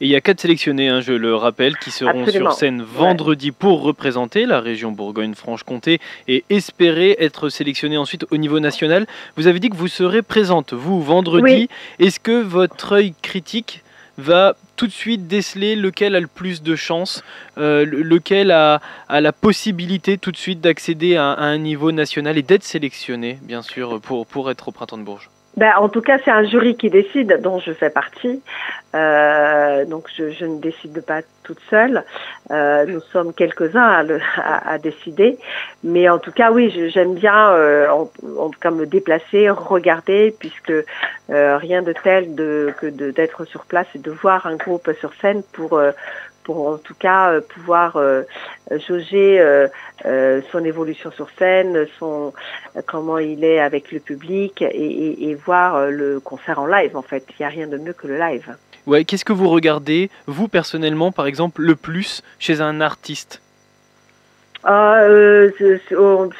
Et 0.00 0.06
il 0.06 0.08
y 0.08 0.16
a 0.16 0.20
quatre 0.20 0.40
sélectionnés, 0.40 0.88
hein, 0.88 1.00
je 1.00 1.12
le 1.12 1.34
rappelle, 1.34 1.76
qui 1.76 1.90
seront 1.90 2.26
sur 2.26 2.52
scène 2.52 2.82
vendredi 2.82 3.50
pour 3.50 3.82
représenter 3.82 4.46
la 4.46 4.60
région 4.60 4.92
Bourgogne-Franche-Comté 4.92 6.00
et 6.28 6.44
espérer 6.50 7.16
être 7.18 7.48
sélectionnés 7.48 7.96
ensuite 7.96 8.24
au 8.30 8.36
niveau 8.36 8.60
national. 8.60 9.06
Vous 9.36 9.48
avez 9.48 9.58
dit 9.58 9.70
que 9.70 9.76
vous 9.76 9.88
serez 9.88 10.22
présente, 10.22 10.72
vous, 10.72 11.02
vendredi. 11.02 11.68
Est-ce 11.98 12.20
que 12.20 12.42
votre 12.42 12.92
œil 12.92 13.14
critique 13.22 13.82
va 14.18 14.56
tout 14.76 14.86
de 14.86 14.92
suite 14.92 15.26
déceler 15.26 15.76
lequel 15.76 16.14
a 16.14 16.20
le 16.20 16.26
plus 16.26 16.62
de 16.62 16.76
chances, 16.76 17.24
euh, 17.56 17.84
lequel 17.84 18.50
a, 18.50 18.80
la 19.08 19.32
possibilité 19.32 20.18
tout 20.18 20.32
de 20.32 20.36
suite 20.36 20.60
d'accéder 20.60 21.16
à, 21.16 21.32
à, 21.32 21.44
un 21.44 21.58
niveau 21.58 21.92
national 21.92 22.36
et 22.36 22.42
d'être 22.42 22.64
sélectionné, 22.64 23.38
bien 23.42 23.62
sûr, 23.62 24.00
pour, 24.00 24.26
pour 24.26 24.50
être 24.50 24.68
au 24.68 24.72
Printemps 24.72 24.98
de 24.98 25.02
Bourges? 25.02 25.30
Ben, 25.58 25.72
en 25.76 25.88
tout 25.88 26.02
cas, 26.02 26.18
c'est 26.24 26.30
un 26.30 26.44
jury 26.44 26.76
qui 26.76 26.88
décide, 26.88 27.40
dont 27.42 27.58
je 27.58 27.72
fais 27.72 27.90
partie. 27.90 28.40
Euh, 28.94 29.84
donc, 29.86 30.06
je, 30.16 30.30
je, 30.30 30.44
ne 30.44 30.60
décide 30.60 31.00
pas 31.04 31.22
toute 31.42 31.58
seule. 31.68 32.04
Euh, 32.52 32.86
nous 32.86 33.00
sommes 33.12 33.34
quelques-uns 33.34 34.06
à, 34.36 34.72
à, 34.72 34.78
décider. 34.78 35.36
Mais 35.82 36.08
en 36.08 36.20
tout 36.20 36.30
cas, 36.30 36.52
oui, 36.52 36.70
j'aime 36.94 37.14
bien, 37.14 37.50
euh, 37.50 37.88
en, 37.88 38.08
en, 38.38 38.50
tout 38.50 38.60
cas, 38.60 38.70
me 38.70 38.86
déplacer, 38.86 39.50
regarder, 39.50 40.32
puisque 40.38 40.70
euh, 40.70 41.56
rien 41.56 41.82
de 41.82 41.92
tel 42.04 42.36
de, 42.36 42.72
que 42.80 42.86
d'être 42.86 43.44
sur 43.44 43.64
place 43.64 43.88
et 43.96 43.98
de 43.98 44.12
voir 44.12 44.46
un 44.46 44.54
groupe 44.54 44.88
sur 45.00 45.12
scène 45.14 45.42
pour 45.52 45.72
euh, 45.72 45.90
pour 46.48 46.66
en 46.66 46.78
tout 46.78 46.94
cas 46.94 47.30
euh, 47.30 47.40
pouvoir 47.42 47.98
euh, 47.98 48.22
jauger 48.88 49.38
euh, 49.38 50.40
son 50.50 50.64
évolution 50.64 51.10
sur 51.10 51.28
scène, 51.38 51.86
son 51.98 52.32
comment 52.86 53.18
il 53.18 53.44
est 53.44 53.60
avec 53.60 53.92
le 53.92 54.00
public 54.00 54.62
et, 54.62 55.36
voir 55.44 55.90
le 55.90 56.20
concert 56.20 56.58
en 56.58 56.66
live. 56.66 56.96
En 56.96 57.02
fait, 57.02 57.22
il 57.28 57.34
n'y 57.40 57.44
a 57.44 57.50
rien 57.50 57.66
de 57.66 57.76
mieux 57.76 57.92
que 57.92 58.06
le 58.06 58.18
live. 58.18 58.56
Ouais, 58.86 59.04
qu'est-ce 59.04 59.26
que 59.26 59.34
vous 59.34 59.50
regardez, 59.50 60.08
vous 60.26 60.48
personnellement, 60.48 61.12
par 61.12 61.26
exemple, 61.26 61.60
le 61.60 61.76
plus 61.76 62.22
chez 62.38 62.62
un 62.62 62.80
artiste? 62.80 63.42
Ah, 64.64 65.02
oh, 65.98 66.30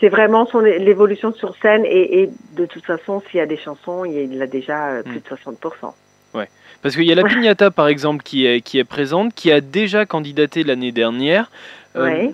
c'est 0.00 0.08
vraiment 0.08 0.46
son 0.46 0.60
l'évolution 0.60 1.34
sur 1.34 1.54
scène 1.56 1.84
et, 1.84 2.30
de 2.52 2.64
toute 2.64 2.86
façon, 2.86 3.22
s'il 3.28 3.40
y 3.40 3.42
a 3.42 3.46
des 3.46 3.58
chansons, 3.58 4.06
il 4.06 4.40
a 4.40 4.46
déjà 4.46 5.02
plus 5.04 5.20
de 5.20 5.28
60%. 5.28 5.92
Ouais. 6.32 6.48
Parce 6.84 6.96
qu'il 6.96 7.04
y 7.04 7.12
a 7.12 7.14
la 7.14 7.24
Pignata, 7.24 7.70
par 7.70 7.88
exemple, 7.88 8.22
qui 8.22 8.44
est, 8.44 8.60
qui 8.60 8.78
est 8.78 8.84
présente, 8.84 9.32
qui 9.32 9.50
a 9.50 9.62
déjà 9.62 10.04
candidaté 10.04 10.64
l'année 10.64 10.92
dernière. 10.92 11.50
Euh, 11.96 12.28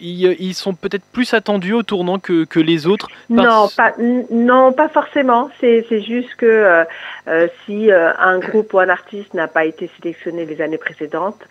ils, 0.00 0.54
sont 0.54 0.72
peut-être 0.72 1.02
plus 1.12 1.34
attendus 1.34 1.72
au 1.72 1.82
tournant 1.82 2.20
que, 2.20 2.44
que 2.44 2.60
les 2.60 2.86
autres 2.86 3.08
non, 3.28 3.68
pas, 3.76 3.94
non, 4.30 4.72
pas 4.72 4.88
forcément. 4.88 5.50
C'est 5.60 5.82
juste 6.00 6.36
que 6.36 6.46
euh, 6.46 6.84
euh, 7.26 7.48
si 7.66 7.90
un 7.90 8.38
groupe 8.38 8.72
ou 8.72 8.78
un 8.78 8.88
artiste 8.88 9.34
n'a 9.34 9.48
pas 9.48 9.64
été 9.64 9.90
sélectionné 10.00 10.46
les 10.46 10.62
années 10.62 10.78
précédentes, 10.78 11.42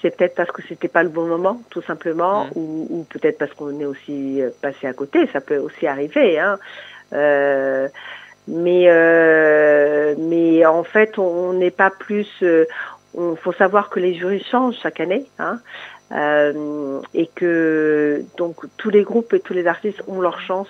c'est 0.00 0.16
peut-être 0.16 0.36
parce 0.36 0.52
que 0.52 0.62
c'était 0.68 0.86
pas 0.86 1.02
le 1.02 1.08
bon 1.08 1.26
moment, 1.26 1.60
tout 1.70 1.82
simplement, 1.82 2.44
mmh. 2.44 2.50
ou, 2.54 2.86
ou 2.88 3.06
peut-être 3.10 3.38
parce 3.38 3.52
qu'on 3.54 3.80
est 3.80 3.84
aussi 3.84 4.42
passé 4.62 4.86
à 4.86 4.92
côté. 4.92 5.28
Ça 5.32 5.40
peut 5.40 5.58
aussi 5.58 5.88
arriver. 5.88 6.38
Hein. 6.38 6.56
Mais 8.48 8.84
euh, 8.86 10.14
mais 10.18 10.64
en 10.66 10.84
fait, 10.84 11.18
on 11.18 11.52
n'est 11.52 11.70
pas 11.70 11.90
plus. 11.90 12.28
Euh, 12.42 12.64
faut 13.42 13.52
savoir 13.52 13.88
que 13.88 13.98
les 13.98 14.14
jurys 14.14 14.44
changent 14.44 14.76
chaque 14.82 15.00
année, 15.00 15.24
hein, 15.38 15.58
euh, 16.12 17.00
et 17.14 17.28
que 17.34 18.22
donc 18.36 18.56
tous 18.76 18.90
les 18.90 19.02
groupes 19.02 19.32
et 19.32 19.40
tous 19.40 19.54
les 19.54 19.66
artistes 19.66 20.02
ont 20.06 20.20
leur 20.20 20.40
chance 20.40 20.68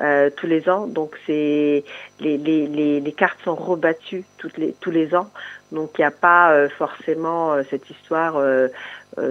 euh, 0.00 0.30
tous 0.36 0.46
les 0.46 0.68
ans. 0.68 0.86
Donc 0.86 1.16
c'est 1.26 1.82
les, 2.20 2.38
les, 2.38 2.66
les, 2.68 3.00
les, 3.00 3.12
cartes 3.12 3.38
sont 3.42 3.56
rebattues 3.56 4.24
toutes 4.36 4.56
les, 4.56 4.72
tous 4.80 4.90
les 4.92 5.14
ans. 5.14 5.28
Donc 5.72 5.92
il 5.98 6.02
n'y 6.02 6.06
a 6.06 6.12
pas 6.12 6.52
euh, 6.52 6.68
forcément 6.68 7.52
euh, 7.52 7.62
cette 7.68 7.90
histoire 7.90 8.34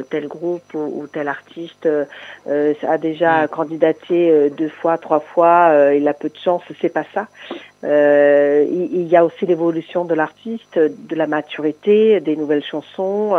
tel 0.09 0.27
groupe 0.27 0.73
ou, 0.73 1.07
tel 1.11 1.27
artiste 1.27 1.87
a 2.47 2.97
déjà 2.97 3.43
mm. 3.43 3.47
candidaté 3.49 4.49
deux 4.57 4.69
fois, 4.69 4.97
trois 4.97 5.19
fois, 5.19 5.91
il 5.95 6.07
a 6.07 6.13
peu 6.13 6.29
de 6.29 6.37
chance. 6.37 6.63
C'est 6.81 6.93
pas 6.93 7.05
ça. 7.13 7.27
il, 7.83 8.89
il, 8.91 9.07
y 9.07 9.15
a 9.15 9.25
aussi 9.25 9.45
l'évolution 9.45 10.05
de 10.05 10.13
l'artiste, 10.13 10.77
de 10.77 11.15
la 11.15 11.27
maturité, 11.27 12.19
des 12.19 12.35
nouvelles 12.35 12.63
chansons. 12.63 13.35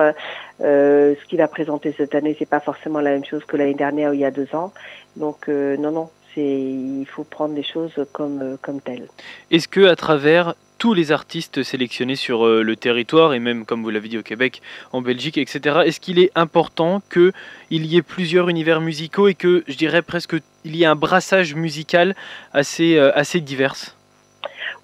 ce 0.60 1.24
qu'il 1.28 1.40
a 1.40 1.48
présenté 1.48 1.94
cette 1.96 2.14
année, 2.14 2.36
c'est 2.38 2.48
pas 2.48 2.60
forcément 2.60 3.00
la 3.00 3.10
même 3.10 3.24
chose 3.24 3.44
que 3.44 3.56
l'année 3.56 3.74
dernière 3.74 4.10
ou 4.10 4.14
il 4.14 4.20
y 4.20 4.24
a 4.24 4.30
deux 4.30 4.48
ans. 4.54 4.72
Donc 5.16 5.48
non, 5.48 5.90
non, 5.90 6.08
il 6.40 7.06
faut 7.06 7.24
prendre 7.24 7.54
les 7.54 7.62
choses 7.62 7.94
comme, 8.12 8.40
euh, 8.42 8.56
comme 8.60 8.80
telles. 8.80 9.08
Est-ce 9.50 9.68
que 9.68 9.86
à 9.86 9.96
travers 9.96 10.54
tous 10.78 10.94
les 10.94 11.10
artistes 11.10 11.64
sélectionnés 11.64 12.14
sur 12.14 12.46
euh, 12.46 12.62
le 12.62 12.76
territoire 12.76 13.34
et 13.34 13.40
même 13.40 13.64
comme 13.64 13.82
vous 13.82 13.90
l'avez 13.90 14.08
dit 14.08 14.18
au 14.18 14.22
Québec, 14.22 14.62
en 14.92 15.00
Belgique, 15.00 15.36
etc. 15.36 15.80
Est-ce 15.84 15.98
qu'il 16.00 16.18
est 16.20 16.30
important 16.36 17.02
qu'il 17.12 17.32
y 17.70 17.96
ait 17.96 18.02
plusieurs 18.02 18.48
univers 18.48 18.80
musicaux 18.80 19.26
et 19.26 19.34
que 19.34 19.64
je 19.66 19.76
dirais 19.76 20.02
presque 20.02 20.36
il 20.64 20.76
y 20.76 20.84
ait 20.84 20.86
un 20.86 20.94
brassage 20.94 21.54
musical 21.54 22.14
assez, 22.52 22.96
euh, 22.96 23.10
assez 23.14 23.40
divers? 23.40 23.96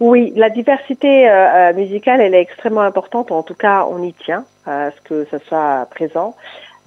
Oui, 0.00 0.32
la 0.34 0.50
diversité 0.50 1.30
musicale 1.76 2.20
elle 2.20 2.34
est 2.34 2.40
extrêmement 2.40 2.80
importante. 2.80 3.30
En 3.30 3.44
tout 3.44 3.54
cas, 3.54 3.86
on 3.88 4.02
y 4.02 4.12
tient 4.12 4.44
à 4.66 4.90
ce 4.90 5.00
que 5.02 5.24
ça 5.30 5.38
soit 5.46 5.86
présent. 5.90 6.34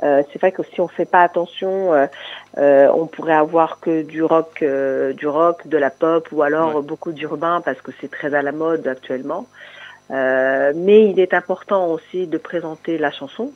Euh, 0.04 0.22
c'est 0.32 0.40
vrai 0.40 0.52
que 0.52 0.64
si 0.64 0.80
on 0.82 0.88
fait 0.88 1.06
pas 1.06 1.24
attention, 1.24 1.94
euh, 1.94 2.06
euh, 2.58 2.90
on 2.94 3.08
pourrait 3.08 3.34
avoir 3.34 3.80
que 3.80 4.04
du 4.04 4.24
rock, 4.24 4.64
du 4.64 5.28
rock, 5.28 5.68
de 5.68 5.78
la 5.78 5.90
pop 5.90 6.28
ou 6.32 6.44
alors 6.44 6.84
beaucoup 6.84 7.12
d'urbain 7.12 7.62
parce 7.62 7.82
que 7.82 7.92
c'est 8.00 8.12
très 8.12 8.34
à 8.34 8.42
la 8.42 8.52
mode 8.52 8.88
actuellement. 8.88 9.48
mais 10.10 11.10
il 11.10 11.20
est 11.20 11.34
important 11.34 11.88
aussi 11.88 12.28
de 12.28 12.38
présenter 12.38 12.98
la 12.98 13.12
chanson, 13.12 13.52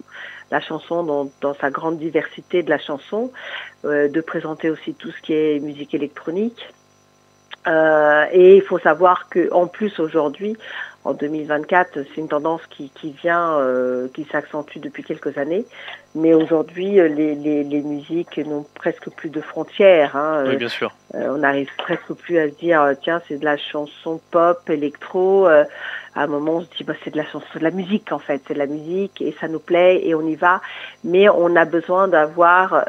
la 0.49 0.59
chanson 0.59 1.03
dans, 1.03 1.29
dans 1.41 1.53
sa 1.53 1.69
grande 1.69 1.97
diversité 1.97 2.63
de 2.63 2.69
la 2.69 2.79
chanson, 2.79 3.31
de 3.83 4.21
présenter 4.21 4.69
aussi 4.69 4.93
tout 4.93 5.11
ce 5.11 5.21
qui 5.21 5.33
est 5.33 5.59
musique 5.59 5.93
électronique. 5.93 6.61
et 7.67 8.55
il 8.57 8.63
faut 8.67 8.79
savoir 8.79 9.29
que 9.29 9.51
en 9.53 9.67
plus 9.67 9.99
aujourd'hui, 9.99 10.57
en 11.03 11.13
2024, 11.13 11.93
c'est 11.93 12.21
une 12.21 12.27
tendance 12.27 12.61
qui, 12.69 12.89
qui 12.89 13.11
vient, 13.11 13.57
euh, 13.57 14.07
qui 14.13 14.23
s'accentue 14.25 14.77
depuis 14.77 15.03
quelques 15.03 15.37
années. 15.37 15.65
Mais 16.13 16.33
aujourd'hui, 16.33 16.99
euh, 16.99 17.07
les, 17.07 17.35
les, 17.35 17.63
les, 17.63 17.81
musiques 17.81 18.37
n'ont 18.37 18.65
presque 18.75 19.09
plus 19.09 19.29
de 19.29 19.39
frontières. 19.39 20.15
Hein. 20.15 20.43
Oui, 20.45 20.57
bien 20.57 20.67
sûr. 20.67 20.93
Euh, 21.15 21.29
on 21.29 21.37
n'arrive 21.37 21.69
presque 21.77 22.13
plus 22.13 22.37
à 22.37 22.49
se 22.49 22.55
dire, 22.55 22.81
euh, 22.81 22.93
tiens, 23.01 23.21
c'est 23.27 23.37
de 23.37 23.45
la 23.45 23.57
chanson 23.57 24.19
pop, 24.29 24.69
électro. 24.69 25.47
à 25.47 25.65
un 26.15 26.27
moment, 26.27 26.57
on 26.57 26.61
se 26.61 26.67
dit, 26.77 26.83
bah, 26.83 26.93
c'est 27.03 27.11
de 27.11 27.17
la 27.17 27.25
chanson, 27.25 27.45
de 27.55 27.63
la 27.63 27.71
musique 27.71 28.11
en 28.11 28.19
fait, 28.19 28.41
c'est 28.47 28.53
de 28.53 28.59
la 28.59 28.65
musique 28.67 29.21
et 29.21 29.33
ça 29.39 29.47
nous 29.47 29.59
plaît 29.59 30.01
et 30.05 30.13
on 30.13 30.27
y 30.27 30.35
va. 30.35 30.61
Mais 31.05 31.29
on 31.29 31.55
a 31.55 31.65
besoin 31.65 32.09
d'avoir 32.09 32.83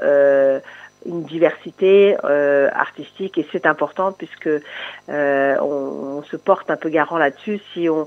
une 1.06 1.25
diversité 1.25 2.16
euh, 2.25 2.68
artistique 2.73 3.38
et 3.38 3.47
c'est 3.52 3.66
important 3.66 4.12
puisque 4.12 4.49
euh, 4.49 5.56
on, 5.61 6.18
on, 6.18 6.23
se 6.23 6.37
porte 6.37 6.71
un 6.71 6.76
peu 6.76 6.88
garant 6.88 7.18
là-dessus. 7.18 7.61
Si 7.73 7.88
on 7.88 8.06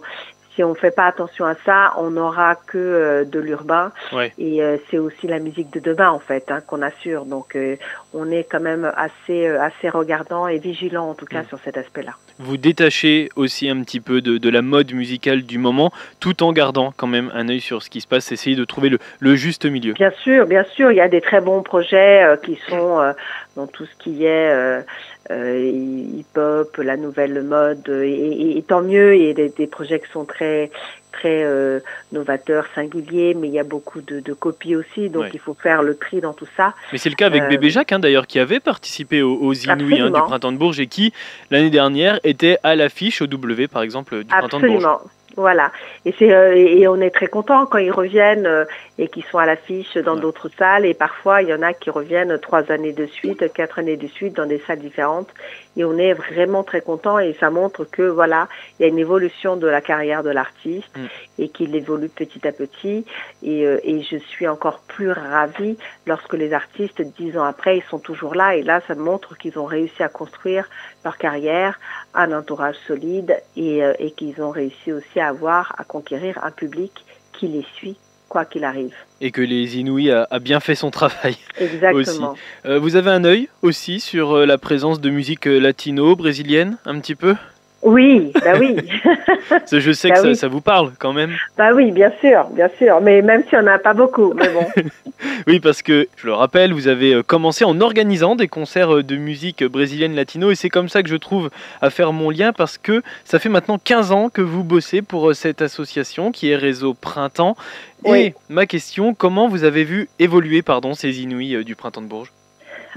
si 0.55 0.63
on 0.63 0.73
fait 0.73 0.91
pas 0.91 1.05
attention 1.05 1.45
à 1.45 1.55
ça, 1.65 1.93
on 1.97 2.11
n'aura 2.11 2.55
que 2.55 2.77
euh, 2.77 3.25
de 3.25 3.39
l'urbain. 3.39 3.91
Et 4.37 4.63
euh, 4.63 4.77
c'est 4.89 4.97
aussi 4.97 5.27
la 5.27 5.39
musique 5.39 5.71
de 5.73 5.79
demain, 5.79 6.09
en 6.09 6.19
fait, 6.19 6.49
hein, 6.49 6.61
qu'on 6.65 6.81
assure. 6.81 7.25
Donc, 7.25 7.55
euh, 7.55 7.75
on 8.13 8.31
est 8.31 8.45
quand 8.49 8.61
même 8.61 8.91
assez, 8.95 9.47
assez 9.47 9.89
regardant 9.89 10.47
et 10.47 10.57
vigilant, 10.57 11.09
en 11.09 11.13
tout 11.13 11.25
cas, 11.25 11.41
mm. 11.41 11.47
sur 11.47 11.59
cet 11.59 11.77
aspect-là. 11.77 12.13
Vous 12.39 12.57
détachez 12.57 13.29
aussi 13.35 13.69
un 13.69 13.81
petit 13.81 13.99
peu 13.99 14.21
de, 14.21 14.37
de, 14.37 14.49
la 14.49 14.61
mode 14.61 14.93
musicale 14.93 15.43
du 15.43 15.57
moment, 15.57 15.91
tout 16.19 16.43
en 16.43 16.53
gardant 16.53 16.93
quand 16.95 17.07
même 17.07 17.31
un 17.33 17.49
œil 17.49 17.61
sur 17.61 17.83
ce 17.83 17.89
qui 17.89 18.01
se 18.01 18.07
passe, 18.07 18.31
essayer 18.31 18.55
de 18.55 18.65
trouver 18.65 18.89
le, 18.89 18.99
le 19.19 19.35
juste 19.35 19.65
milieu. 19.65 19.93
Bien 19.93 20.11
sûr, 20.23 20.45
bien 20.45 20.63
sûr. 20.63 20.91
Il 20.91 20.95
y 20.95 21.01
a 21.01 21.09
des 21.09 21.21
très 21.21 21.41
bons 21.41 21.61
projets 21.63 22.25
qui 22.43 22.59
sont 22.69 23.13
dans 23.55 23.67
tout 23.67 23.85
ce 23.85 23.95
qui 24.03 24.25
est 24.25 24.83
hip-hop, 25.29 26.77
la 26.77 26.97
nouvelle 26.97 27.41
mode, 27.43 27.89
et, 27.89 28.57
et, 28.57 28.61
tant 28.63 28.81
mieux, 28.81 29.15
il 29.15 29.23
y 29.23 29.29
a 29.29 29.33
des, 29.33 29.49
des, 29.49 29.67
projets 29.67 29.99
qui 29.99 30.11
sont 30.11 30.25
très 30.25 30.69
très 31.15 31.43
euh, 31.43 31.79
novateurs, 32.11 32.65
singuliers, 32.75 33.33
mais 33.33 33.47
il 33.47 33.53
y 33.53 33.59
a 33.59 33.63
beaucoup 33.63 34.01
de, 34.01 34.19
de 34.19 34.33
copies 34.33 34.75
aussi, 34.75 35.09
donc 35.09 35.25
il 35.33 35.39
faut 35.39 35.53
faire 35.53 35.81
le 35.81 35.95
tri 35.95 36.21
dans 36.21 36.33
tout 36.33 36.47
ça. 36.57 36.73
Mais 36.91 36.97
c'est 36.97 37.09
le 37.09 37.15
cas 37.15 37.27
avec 37.27 37.43
euh, 37.43 37.47
Bébé 37.47 37.69
Jacques, 37.69 37.91
hein, 37.91 37.99
d'ailleurs, 37.99 38.27
qui 38.27 38.39
avait 38.39 38.59
participé 38.59 39.21
aux, 39.21 39.35
aux 39.35 39.53
Inouïs 39.53 40.01
hein, 40.01 40.11
du 40.11 40.19
Printemps 40.19 40.51
de 40.51 40.57
Bourges 40.57 40.79
et 40.79 40.87
qui, 40.87 41.13
l'année 41.51 41.69
dernière, 41.69 42.19
était 42.23 42.57
à 42.63 42.75
l'affiche 42.75 43.21
au 43.21 43.27
W, 43.27 43.67
par 43.67 43.81
exemple, 43.81 44.19
du 44.19 44.25
Printemps 44.25 44.59
de 44.59 44.67
Bourges. 44.67 44.87
Voilà. 45.37 45.71
Et 46.05 46.13
c'est 46.17 46.33
euh, 46.33 46.55
et 46.55 46.87
on 46.87 47.01
est 47.01 47.09
très 47.09 47.27
content 47.27 47.65
quand 47.65 47.77
ils 47.77 47.91
reviennent 47.91 48.45
euh, 48.45 48.65
et 48.97 49.09
qu'ils 49.09 49.25
sont 49.25 49.37
à 49.37 49.45
l'affiche 49.45 49.97
dans 49.97 50.15
d'autres 50.15 50.49
salles. 50.57 50.85
Et 50.85 50.93
parfois, 50.93 51.41
il 51.41 51.49
y 51.49 51.53
en 51.53 51.61
a 51.61 51.73
qui 51.73 51.89
reviennent 51.89 52.37
trois 52.39 52.71
années 52.71 52.93
de 52.93 53.05
suite, 53.05 53.51
quatre 53.53 53.79
années 53.79 53.97
de 53.97 54.07
suite 54.07 54.35
dans 54.35 54.45
des 54.45 54.59
salles 54.59 54.79
différentes. 54.79 55.29
Et 55.77 55.83
on 55.83 55.97
est 55.97 56.13
vraiment 56.13 56.63
très 56.63 56.79
content 56.79 57.19
et 57.19 57.33
ça 57.33 57.49
montre 57.49 57.83
que 57.83 58.03
voilà, 58.03 58.47
il 58.79 58.83
y 58.83 58.85
a 58.85 58.87
une 58.87 58.99
évolution 58.99 59.57
de 59.57 59.67
la 59.67 59.81
carrière 59.81 60.23
de 60.23 60.29
l'artiste 60.29 60.95
mm. 60.95 61.05
et 61.39 61.49
qu'il 61.49 61.75
évolue 61.75 62.07
petit 62.07 62.47
à 62.47 62.53
petit. 62.53 63.05
Et, 63.43 63.65
euh, 63.65 63.79
et 63.83 64.01
je 64.03 64.17
suis 64.17 64.47
encore 64.47 64.79
plus 64.87 65.11
ravie 65.11 65.77
lorsque 66.05 66.33
les 66.33 66.53
artistes, 66.53 67.01
dix 67.01 67.37
ans 67.37 67.43
après, 67.43 67.77
ils 67.77 67.83
sont 67.89 67.99
toujours 67.99 68.35
là. 68.35 68.55
Et 68.55 68.63
là, 68.63 68.79
ça 68.87 68.95
montre 68.95 69.37
qu'ils 69.37 69.59
ont 69.59 69.65
réussi 69.65 70.01
à 70.01 70.07
construire 70.07 70.69
leur 71.05 71.17
carrière, 71.17 71.79
un 72.13 72.33
entourage 72.33 72.75
solide 72.87 73.41
et, 73.55 73.79
et 73.99 74.11
qu'ils 74.11 74.41
ont 74.41 74.51
réussi 74.51 74.91
aussi 74.91 75.19
à 75.19 75.29
avoir 75.29 75.73
à 75.77 75.85
conquérir 75.85 76.43
un 76.43 76.51
public 76.51 76.91
qui 77.31 77.47
les 77.47 77.65
suit 77.75 77.97
quoi 78.27 78.45
qu'il 78.45 78.63
arrive. 78.63 78.93
Et 79.21 79.31
que 79.31 79.41
les 79.41 79.77
Inouïs 79.77 80.11
a, 80.11 80.39
bien 80.39 80.59
fait 80.59 80.75
son 80.75 80.91
travail. 80.91 81.37
Exactement. 81.59 82.35
Euh, 82.65 82.79
vous 82.79 82.95
avez 82.95 83.11
un 83.11 83.23
œil 83.23 83.49
aussi 83.61 83.99
sur 83.99 84.33
euh, 84.33 84.45
la 84.45 84.57
présence 84.57 84.99
de 84.99 85.09
musique 85.09 85.47
euh, 85.47 85.59
latino, 85.59 86.15
brésilienne, 86.15 86.77
un 86.85 86.99
petit 86.99 87.15
peu? 87.15 87.35
Oui, 87.81 88.31
bah 88.33 88.53
oui. 88.59 88.77
je 89.71 89.91
sais 89.91 90.09
que 90.09 90.21
bah 90.21 90.33
ça, 90.33 90.47
vous 90.47 90.61
parle 90.61 90.93
quand 90.97 91.13
même. 91.13 91.31
Bah 91.57 91.71
oui, 91.73 91.91
bien 91.91 92.11
sûr, 92.19 92.45
bien 92.51 92.69
sûr, 92.77 92.99
mais 92.99 93.21
même 93.21 93.43
si 93.47 93.55
on 93.55 93.61
n'a 93.61 93.77
pas 93.77 93.93
beaucoup, 93.93 94.33
mais 94.33 94.49
bon. 94.49 94.65
oui, 95.47 95.59
parce 95.59 95.81
que 95.81 96.07
je 96.15 96.25
le 96.25 96.33
rappelle, 96.33 96.73
vous 96.73 96.87
avez 96.87 97.13
euh, 97.13 97.23
commencé 97.23 97.63
en 97.63 97.79
organisant 97.81 98.35
des 98.35 98.47
concerts 98.47 98.95
euh, 98.95 99.03
de 99.03 99.15
musique 99.17 99.63
brésilienne 99.63 100.15
latino 100.15 100.49
et 100.49 100.55
c'est 100.55 100.69
comme 100.69 100.89
ça 100.89 101.03
que 101.03 101.09
je 101.09 101.15
trouve 101.15 101.51
à 101.81 101.89
faire 101.91 102.11
mon 102.11 102.31
lien 102.31 102.53
parce 102.53 102.77
que 102.77 103.03
ça 103.23 103.37
fait 103.37 103.49
maintenant 103.49 103.77
15 103.77 104.11
ans 104.11 104.29
que 104.29 104.41
vous 104.41 104.63
bossez 104.63 105.01
pour 105.03 105.29
euh, 105.29 105.33
cette 105.33 105.61
association 105.61 106.31
qui 106.31 106.49
est 106.49 106.55
Réseau 106.55 106.93
Printemps. 106.93 107.55
Et 108.05 108.35
ma 108.49 108.65
question, 108.67 109.13
comment 109.13 109.47
vous 109.47 109.63
avez 109.63 109.83
vu 109.83 110.09
évoluer 110.19 110.61
pardon 110.61 110.93
ces 110.93 111.21
Inouïs 111.21 111.63
du 111.63 111.75
Printemps 111.75 112.01
de 112.01 112.07
Bourges? 112.07 112.31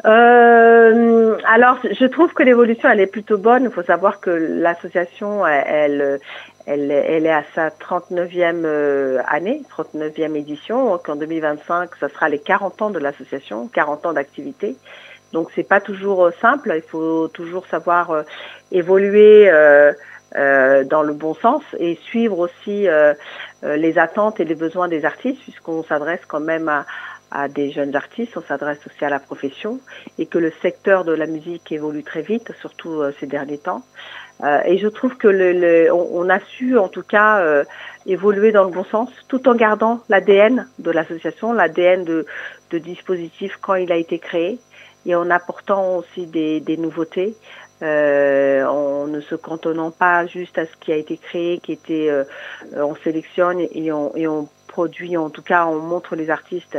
Euh, 0.04 1.36
alors, 1.44 1.78
je 1.82 2.06
trouve 2.06 2.32
que 2.32 2.42
l'évolution, 2.42 2.88
elle 2.88 3.00
est 3.00 3.06
plutôt 3.06 3.38
bonne. 3.38 3.64
Il 3.64 3.70
faut 3.70 3.82
savoir 3.82 4.20
que 4.20 4.30
l'association, 4.30 5.46
elle, 5.46 6.20
elle, 6.66 6.90
elle, 6.90 7.26
est 7.26 7.32
à 7.32 7.42
sa 7.54 7.68
39e 7.68 8.64
euh, 8.64 9.20
année, 9.26 9.62
39e 9.76 10.36
édition. 10.36 10.90
Donc, 10.90 11.08
en 11.08 11.16
2025, 11.16 11.90
ça 11.98 12.08
sera 12.08 12.28
les 12.28 12.38
40 12.38 12.82
ans 12.82 12.90
de 12.90 12.98
l'association, 12.98 13.68
40 13.68 14.06
ans 14.06 14.12
d'activité. 14.12 14.76
Donc, 15.32 15.50
c'est 15.54 15.66
pas 15.66 15.80
toujours 15.80 16.26
euh, 16.26 16.30
simple. 16.40 16.72
Il 16.74 16.82
faut 16.82 17.28
toujours 17.28 17.66
savoir 17.66 18.10
euh, 18.10 18.22
évoluer 18.72 19.50
euh, 19.50 19.92
dans 20.84 21.02
le 21.02 21.14
bon 21.14 21.34
sens 21.34 21.62
et 21.78 21.96
suivre 22.02 22.38
aussi 22.38 22.86
les 23.62 23.98
attentes 23.98 24.40
et 24.40 24.44
les 24.44 24.54
besoins 24.54 24.86
des 24.86 25.06
artistes, 25.06 25.40
puisqu'on 25.40 25.82
s'adresse 25.82 26.20
quand 26.28 26.40
même 26.40 26.68
à 26.68 26.84
à 27.30 27.48
des 27.48 27.70
jeunes 27.70 27.94
artistes, 27.94 28.36
on 28.36 28.42
s'adresse 28.42 28.78
aussi 28.86 29.04
à 29.04 29.10
la 29.10 29.18
profession 29.18 29.80
et 30.18 30.26
que 30.26 30.38
le 30.38 30.52
secteur 30.62 31.04
de 31.04 31.12
la 31.12 31.26
musique 31.26 31.70
évolue 31.72 32.02
très 32.02 32.22
vite, 32.22 32.52
surtout 32.60 33.00
euh, 33.00 33.12
ces 33.20 33.26
derniers 33.26 33.58
temps. 33.58 33.82
Euh, 34.42 34.60
et 34.64 34.78
je 34.78 34.86
trouve 34.86 35.16
que 35.16 35.28
le, 35.28 35.52
le 35.52 35.92
on, 35.92 36.28
a 36.30 36.38
su 36.38 36.78
en 36.78 36.88
tout 36.88 37.02
cas 37.02 37.40
euh, 37.40 37.64
évoluer 38.06 38.52
dans 38.52 38.64
le 38.64 38.70
bon 38.70 38.84
sens, 38.84 39.10
tout 39.28 39.48
en 39.48 39.54
gardant 39.54 40.00
l'ADN 40.08 40.68
de 40.78 40.90
l'association, 40.90 41.52
l'ADN 41.52 42.04
de, 42.04 42.24
de 42.70 42.78
dispositif 42.78 43.58
quand 43.60 43.74
il 43.74 43.90
a 43.92 43.96
été 43.96 44.18
créé, 44.18 44.58
et 45.06 45.14
en 45.14 45.28
apportant 45.30 45.96
aussi 45.96 46.26
des, 46.26 46.60
des 46.60 46.76
nouveautés. 46.76 47.34
Euh, 47.80 48.64
en 48.66 49.06
ne 49.06 49.20
se 49.20 49.36
cantonnant 49.36 49.92
pas 49.92 50.26
juste 50.26 50.58
à 50.58 50.66
ce 50.66 50.76
qui 50.80 50.90
a 50.90 50.96
été 50.96 51.16
créé, 51.16 51.58
qui 51.58 51.70
était, 51.70 52.10
on 52.74 52.96
sélectionne 52.96 53.60
et 53.60 53.92
on, 53.92 54.16
et 54.16 54.26
on 54.26 54.48
produit, 54.78 55.16
en 55.16 55.28
tout 55.28 55.42
cas, 55.42 55.66
on 55.66 55.80
montre 55.80 56.14
les 56.14 56.30
artistes 56.30 56.78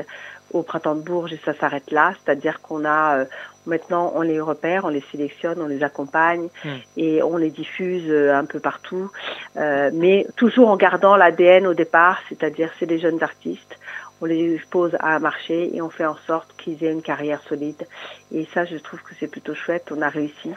au 0.51 0.63
printemps 0.63 0.95
de 0.95 1.01
Bourges 1.01 1.33
et 1.33 1.39
ça 1.43 1.53
s'arrête 1.53 1.91
là, 1.91 2.13
c'est-à-dire 2.23 2.61
qu'on 2.61 2.85
a 2.85 3.19
euh, 3.19 3.25
maintenant 3.65 4.11
on 4.15 4.21
les 4.21 4.39
repère, 4.39 4.85
on 4.85 4.89
les 4.89 5.03
sélectionne, 5.11 5.61
on 5.61 5.67
les 5.67 5.83
accompagne 5.83 6.49
hmm. 6.63 6.69
et 6.97 7.23
on 7.23 7.37
les 7.37 7.49
diffuse 7.49 8.09
euh, 8.09 8.35
un 8.35 8.45
peu 8.45 8.59
partout, 8.59 9.11
euh, 9.57 9.91
mais 9.93 10.25
toujours 10.35 10.69
en 10.69 10.77
gardant 10.77 11.15
l'ADN 11.15 11.67
au 11.67 11.73
départ, 11.73 12.19
c'est-à-dire 12.29 12.71
c'est 12.79 12.85
des 12.85 12.99
jeunes 12.99 13.21
artistes, 13.21 13.79
on 14.21 14.25
les 14.25 14.55
expose 14.55 14.95
à 14.99 15.15
un 15.15 15.19
marché 15.19 15.75
et 15.75 15.81
on 15.81 15.89
fait 15.89 16.05
en 16.05 16.17
sorte 16.27 16.55
qu'ils 16.57 16.83
aient 16.83 16.91
une 16.91 17.01
carrière 17.01 17.41
solide. 17.47 17.87
Et 18.31 18.47
ça 18.53 18.65
je 18.65 18.77
trouve 18.77 19.01
que 19.01 19.13
c'est 19.19 19.27
plutôt 19.27 19.53
chouette, 19.53 19.91
on 19.95 20.01
a 20.01 20.09
réussi 20.09 20.51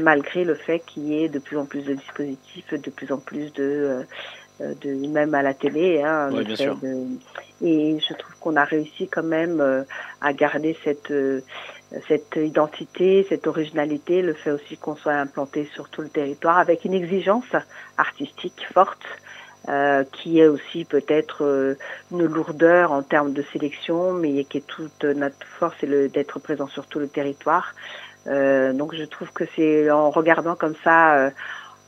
malgré 0.00 0.44
le 0.44 0.54
fait 0.54 0.78
qu'il 0.78 1.02
y 1.08 1.22
ait 1.22 1.28
de 1.28 1.38
plus 1.38 1.58
en 1.58 1.66
plus 1.66 1.82
de 1.82 1.92
dispositifs, 1.92 2.72
de 2.72 2.90
plus 2.90 3.12
en 3.12 3.18
plus 3.18 3.52
de 3.52 4.06
de 4.60 5.06
même 5.08 5.34
à 5.34 5.42
la 5.42 5.54
télé. 5.54 6.02
Hein, 6.02 6.30
bien 6.30 6.56
sûr. 6.56 6.76
Et 7.62 7.98
je 7.98 8.14
trouve 8.14 8.34
qu'on 8.40 8.56
a 8.56 8.64
réussi 8.64 9.08
quand 9.08 9.22
même 9.22 9.60
euh, 9.60 9.84
à 10.20 10.32
garder 10.32 10.76
cette 10.84 11.10
euh, 11.10 11.40
cette 12.08 12.36
identité, 12.36 13.24
cette 13.28 13.46
originalité, 13.46 14.20
le 14.20 14.34
fait 14.34 14.50
aussi 14.50 14.76
qu'on 14.76 14.96
soit 14.96 15.14
implanté 15.14 15.68
sur 15.74 15.88
tout 15.88 16.02
le 16.02 16.08
territoire 16.08 16.58
avec 16.58 16.84
une 16.84 16.94
exigence 16.94 17.44
artistique 17.96 18.66
forte, 18.72 19.06
euh, 19.68 20.04
qui 20.12 20.40
est 20.40 20.46
aussi 20.46 20.84
peut-être 20.84 21.44
euh, 21.44 21.78
une 22.10 22.24
lourdeur 22.24 22.92
en 22.92 23.02
termes 23.02 23.32
de 23.32 23.42
sélection, 23.52 24.12
mais 24.12 24.44
qui 24.44 24.58
est 24.58 24.66
toute 24.66 25.04
notre 25.04 25.46
force, 25.58 25.74
c'est 25.80 26.08
d'être 26.08 26.38
présent 26.38 26.66
sur 26.66 26.86
tout 26.86 26.98
le 26.98 27.08
territoire. 27.08 27.74
Euh, 28.26 28.74
donc 28.74 28.94
je 28.94 29.04
trouve 29.04 29.32
que 29.32 29.44
c'est 29.56 29.90
en 29.90 30.10
regardant 30.10 30.54
comme 30.54 30.74
ça 30.84 31.30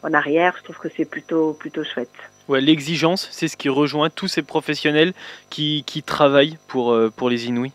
en 0.02 0.12
arrière, 0.14 0.54
je 0.58 0.64
trouve 0.64 0.78
que 0.78 0.88
c'est 0.96 1.04
plutôt 1.04 1.52
plutôt 1.52 1.84
chouette. 1.84 2.10
Ouais, 2.48 2.60
l'exigence, 2.60 3.28
c'est 3.32 3.48
ce 3.48 3.56
qui 3.56 3.68
rejoint 3.68 4.08
tous 4.08 4.28
ces 4.28 4.42
professionnels 4.42 5.12
qui, 5.50 5.82
qui 5.84 6.02
travaillent 6.02 6.58
pour, 6.68 6.92
euh, 6.92 7.10
pour 7.14 7.28
les 7.28 7.46
Inouïs. 7.46 7.72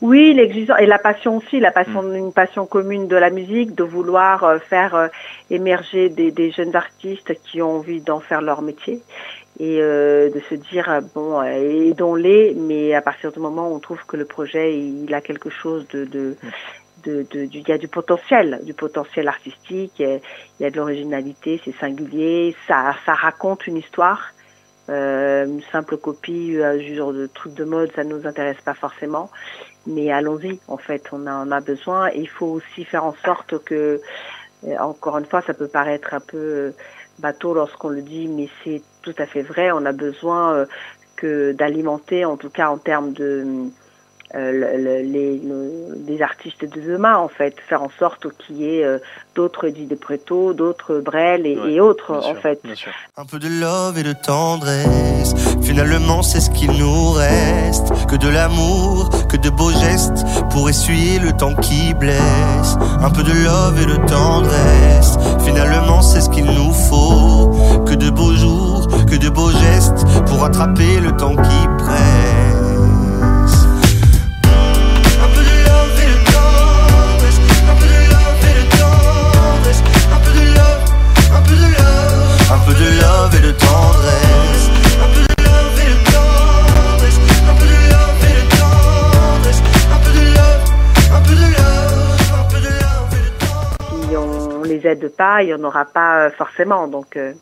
Oui, 0.00 0.34
l'exigence 0.34 0.76
et 0.78 0.86
la 0.86 0.98
passion 0.98 1.38
aussi, 1.38 1.58
la 1.58 1.72
passion, 1.72 2.02
mm. 2.02 2.14
une 2.14 2.32
passion 2.32 2.66
commune 2.66 3.08
de 3.08 3.16
la 3.16 3.30
musique, 3.30 3.74
de 3.74 3.82
vouloir 3.82 4.44
euh, 4.44 4.58
faire 4.58 4.94
euh, 4.94 5.08
émerger 5.50 6.08
des, 6.08 6.30
des, 6.30 6.52
jeunes 6.52 6.76
artistes 6.76 7.34
qui 7.42 7.62
ont 7.62 7.78
envie 7.78 8.00
d'en 8.00 8.20
faire 8.20 8.42
leur 8.42 8.62
métier 8.62 9.02
et 9.58 9.78
de 9.78 10.42
se 10.50 10.54
dire 10.54 11.00
bon 11.14 11.42
aidons-les, 11.42 12.54
mais 12.54 12.92
à 12.92 13.00
partir 13.00 13.32
du 13.32 13.38
moment 13.38 13.70
où 13.70 13.74
on 13.74 13.78
trouve 13.78 14.04
que 14.06 14.18
le 14.18 14.26
projet 14.26 14.78
il 14.78 15.14
a 15.14 15.22
quelque 15.22 15.48
chose 15.48 15.88
de, 15.94 16.04
de 16.04 16.36
il 17.06 17.68
y 17.68 17.72
a 17.72 17.78
du 17.78 17.88
potentiel, 17.88 18.60
du 18.64 18.74
potentiel 18.74 19.28
artistique, 19.28 19.92
il 19.98 20.20
y 20.60 20.64
a, 20.64 20.70
de 20.70 20.76
l'originalité, 20.76 21.60
c'est 21.64 21.74
singulier, 21.76 22.54
ça, 22.66 22.94
raconte 23.06 23.66
une 23.66 23.76
histoire. 23.76 24.32
Euh, 24.88 25.46
une 25.46 25.62
simple 25.72 25.96
copie, 25.96 26.58
un 26.62 26.78
genre 26.78 27.12
de 27.12 27.26
truc 27.26 27.54
de 27.54 27.64
mode, 27.64 27.90
ça 27.96 28.04
nous 28.04 28.24
intéresse 28.24 28.60
pas 28.64 28.74
forcément. 28.74 29.30
Mais 29.84 30.12
allons-y, 30.12 30.60
en 30.68 30.76
fait, 30.76 31.02
on 31.10 31.26
en 31.26 31.50
a 31.50 31.60
besoin. 31.60 32.10
Il 32.10 32.28
faut 32.28 32.46
aussi 32.46 32.84
faire 32.84 33.04
en 33.04 33.14
sorte 33.24 33.58
que, 33.64 34.00
euh, 34.64 34.78
encore 34.78 35.18
une 35.18 35.24
fois, 35.24 35.42
ça 35.42 35.54
peut 35.54 35.66
paraître 35.66 36.14
un 36.14 36.20
peu 36.20 36.72
bateau 37.18 37.52
lorsqu'on 37.52 37.88
le 37.88 38.02
dit, 38.02 38.28
mais 38.28 38.48
c'est 38.62 38.80
tout 39.02 39.14
à 39.18 39.26
fait 39.26 39.42
vrai. 39.42 39.72
On 39.72 39.84
a 39.86 39.92
besoin 39.92 40.54
euh, 40.54 40.66
que 41.16 41.52
d'alimenter, 41.52 42.24
en 42.24 42.36
tout 42.36 42.50
cas 42.50 42.68
en 42.68 42.78
termes 42.78 43.12
de 43.12 43.70
euh, 44.36 45.02
les, 45.02 45.40
les, 46.06 46.22
artistes 46.22 46.64
de 46.64 46.80
demain, 46.80 47.16
en 47.16 47.28
fait, 47.28 47.54
faire 47.68 47.82
en 47.82 47.90
sorte 47.98 48.26
qu'il 48.38 48.56
y 48.58 48.76
ait 48.76 48.84
euh, 48.84 48.98
d'autres 49.34 49.68
de 49.68 49.94
Preto, 49.94 50.52
d'autres 50.52 51.00
Brel 51.00 51.46
et, 51.46 51.80
autres, 51.80 52.12
en 52.12 52.34
fait. 52.34 52.60
Un 53.16 53.24
peu 53.24 53.38
de 53.38 53.48
love 53.48 53.98
et 53.98 54.02
de 54.02 54.12
tendresse, 54.12 55.34
finalement 55.62 56.22
c'est 56.22 56.40
ce 56.40 56.50
qu'il 56.50 56.70
nous 56.72 57.12
reste. 57.12 57.88
Que 58.08 58.16
de 58.16 58.28
l'amour, 58.28 59.10
que 59.28 59.36
de 59.36 59.48
beaux 59.48 59.72
gestes 59.72 60.24
pour 60.50 60.68
essuyer 60.68 61.18
le 61.18 61.32
temps 61.32 61.54
qui 61.54 61.94
blesse. 61.94 62.76
Un 63.00 63.10
peu 63.10 63.22
de 63.22 63.32
love 63.32 63.80
et 63.80 63.86
de 63.86 64.06
tendresse, 64.06 65.16
finalement 65.44 66.02
c'est 66.02 66.20
ce 66.20 66.28
qu'il 66.30 66.46
nous 66.46 66.72
faut. 66.72 67.84
Que 67.84 67.94
de 67.94 68.10
beaux 68.10 68.34
jours, 68.34 68.88
que 69.06 69.16
de 69.16 69.28
beaux 69.28 69.50
gestes 69.50 70.04
pour 70.26 70.44
attraper 70.44 71.00
le 71.00 71.12
temps 71.12 71.36
qui 71.36 71.66
presse. 71.68 71.75
Pas, 95.16 95.42
il 95.42 95.46
n'y 95.46 95.54
en 95.54 95.64
aura 95.64 95.84
pas 95.84 96.26
euh, 96.26 96.30
forcément. 96.30 96.88
Donc, 96.88 97.16
euh, 97.16 97.32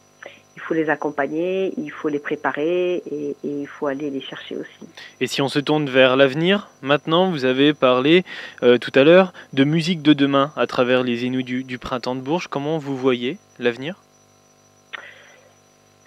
il 0.57 0.63
faut 0.63 0.75
les 0.75 0.89
accompagner, 0.89 1.75
il 1.77 1.91
faut 1.91 2.09
les 2.09 2.19
préparer 2.19 3.03
et, 3.11 3.37
il 3.43 3.67
faut 3.67 3.87
aller 3.87 4.11
les 4.11 4.21
chercher 4.21 4.57
aussi. 4.57 4.89
Et 5.21 5.27
si 5.27 5.43
on 5.43 5.49
se 5.49 5.59
tourne 5.59 5.89
vers 5.89 6.17
l'avenir, 6.17 6.69
maintenant, 6.81 7.31
vous 7.31 7.45
avez 7.45 7.75
parlé 7.75 8.25
euh, 8.63 8.79
tout 8.79 8.93
à 8.95 9.05
l'heure 9.05 9.33
de 9.53 9.65
musique 9.65 10.03
de 10.03 10.13
demain 10.13 10.53
à 10.57 10.67
travers 10.67 11.03
les 11.03 11.25
Inuits 11.25 11.65
du, 11.65 11.79
printemps 11.79 12.15
de 12.15 12.21
Bourges. 12.21 12.49
Comment 12.49 12.79
vous 12.79 12.97
voyez 12.97 13.39
l'avenir? 13.59 13.97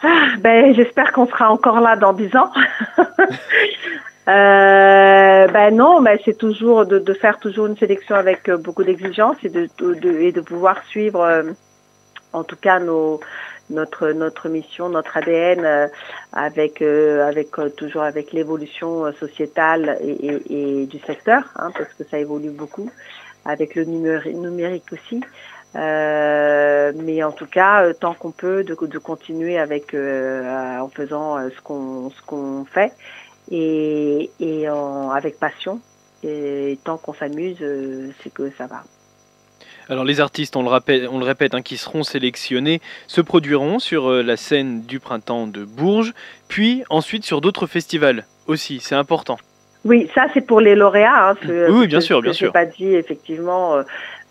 Ah, 0.01 0.35
ben, 0.39 0.73
J'espère 0.73 1.11
qu'on 1.11 1.27
sera 1.27 1.51
encore 1.51 1.81
là 1.81 1.95
dans 1.95 2.13
dix 2.13 2.33
ans. 2.35 2.51
euh, 4.27 5.47
ben 5.47 5.75
non, 5.75 6.01
mais 6.01 6.19
c'est 6.25 6.37
toujours 6.37 6.85
de, 6.85 6.99
de, 6.99 7.13
faire 7.13 7.39
toujours 7.39 7.67
une 7.67 7.77
sélection 7.77 8.15
avec 8.15 8.49
beaucoup 8.49 8.83
d'exigences 8.83 9.37
et 9.43 9.49
de, 9.49 9.69
de, 9.79 10.11
et 10.19 10.31
de 10.31 10.41
pouvoir 10.41 10.83
suivre, 10.85 11.43
en 12.33 12.43
tout 12.43 12.57
cas, 12.57 12.79
nos, 12.79 13.21
notre 13.69 14.11
notre 14.11 14.49
mission, 14.49 14.89
notre 14.89 15.17
ADN 15.17 15.65
euh, 15.65 15.87
avec 16.31 16.81
euh, 16.81 17.27
avec 17.27 17.57
euh, 17.59 17.69
toujours 17.69 18.03
avec 18.03 18.31
l'évolution 18.31 19.11
sociétale 19.13 19.97
et, 20.01 20.11
et, 20.11 20.81
et, 20.81 20.85
du 20.85 20.99
secteur, 20.99 21.43
hein, 21.55 21.71
parce 21.77 21.93
que 21.93 22.03
ça 22.05 22.17
évolue 22.17 22.51
beaucoup, 22.51 22.89
avec 23.45 23.75
le 23.75 23.83
numérique, 23.83 24.35
numérique 24.35 24.91
aussi. 24.91 25.21
mais 25.75 27.23
en 27.23 27.31
tout 27.31 27.45
cas, 27.45 27.93
tant 27.93 28.13
qu'on 28.13 28.31
peut, 28.31 28.63
de, 28.63 28.73
de 28.73 28.97
continuer 28.97 29.57
avec 29.57 29.93
en 29.93 30.89
faisant 30.89 31.37
ce 31.49 31.61
qu'on 31.61 32.09
ce 32.09 32.21
qu'on 32.25 32.65
fait 32.65 32.93
et, 33.51 34.29
et 34.39 34.69
en, 34.69 35.11
avec 35.11 35.39
passion. 35.39 35.79
Et 36.23 36.77
tant 36.83 36.97
qu'on 36.97 37.13
s'amuse, 37.13 37.63
c'est 38.23 38.33
que 38.33 38.49
ça 38.57 38.67
va. 38.67 38.83
Alors 39.89 40.03
les 40.03 40.19
artistes, 40.19 40.55
on 40.55 40.63
le, 40.63 40.69
rappelle, 40.69 41.07
on 41.09 41.19
le 41.19 41.25
répète, 41.25 41.53
hein, 41.53 41.61
qui 41.61 41.77
seront 41.77 42.03
sélectionnés, 42.03 42.81
se 43.07 43.21
produiront 43.21 43.79
sur 43.79 44.09
euh, 44.09 44.21
la 44.21 44.35
scène 44.35 44.81
du 44.81 44.99
printemps 44.99 45.47
de 45.47 45.63
Bourges, 45.63 46.13
puis 46.49 46.83
ensuite 46.89 47.23
sur 47.23 47.39
d'autres 47.39 47.67
festivals 47.67 48.25
aussi, 48.47 48.79
c'est 48.81 48.95
important. 48.95 49.37
Oui, 49.85 50.09
ça 50.13 50.25
c'est 50.33 50.41
pour 50.41 50.59
les 50.59 50.75
lauréats. 50.75 51.29
Hein, 51.29 51.35
oui, 51.69 51.87
bien 51.87 52.01
sûr, 52.01 52.21
bien 52.21 52.33
sûr. 52.33 52.47
Je 52.47 52.51
pas 52.51 52.65
dit 52.65 52.95
effectivement. 52.95 53.75
Euh, 53.75 53.83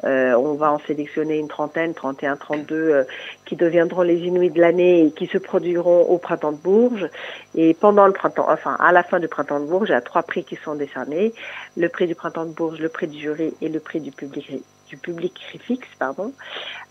euh, 0.05 0.35
on 0.35 0.55
va 0.55 0.73
en 0.73 0.79
sélectionner 0.81 1.39
une 1.39 1.49
trentaine, 1.49 1.95
31, 1.95 2.37
32, 2.37 2.75
euh, 2.75 3.05
qui 3.45 3.57
deviendront 3.57 4.03
les 4.03 4.19
Inuits 4.19 4.51
de 4.51 4.61
l'année 4.61 5.07
et 5.07 5.11
qui 5.11 5.27
se 5.27 5.39
produiront 5.39 6.03
au 6.03 6.19
printemps 6.19 6.53
de 6.53 6.59
Bourges. 6.59 7.09
Et 7.55 7.75
pendant 7.75 8.07
le 8.07 8.13
printemps, 8.13 8.47
enfin 8.49 8.77
à 8.79 8.93
la 8.93 9.03
fin 9.03 9.21
du 9.21 9.29
printemps 9.29 9.61
de 9.61 9.67
Bourges, 9.67 9.89
il 9.89 9.93
y 9.93 9.95
a 9.95 10.03
trois 10.03 10.23
prix 10.23 10.45
qui 10.45 10.57
sont 10.57 10.75
décernés 10.75 11.33
le 11.77 11.89
prix 11.89 12.07
du 12.07 12.15
printemps 12.15 12.45
de 12.45 12.53
Bourges, 12.53 12.79
le 12.79 12.89
prix 12.89 13.07
du 13.07 13.19
jury 13.19 13.55
et 13.61 13.69
le 13.69 13.81
prix 13.81 14.01
du 14.01 14.11
public 14.11 14.63
du 14.89 14.97
public 14.97 15.35
fixe, 15.59 15.89
pardon. 15.99 16.33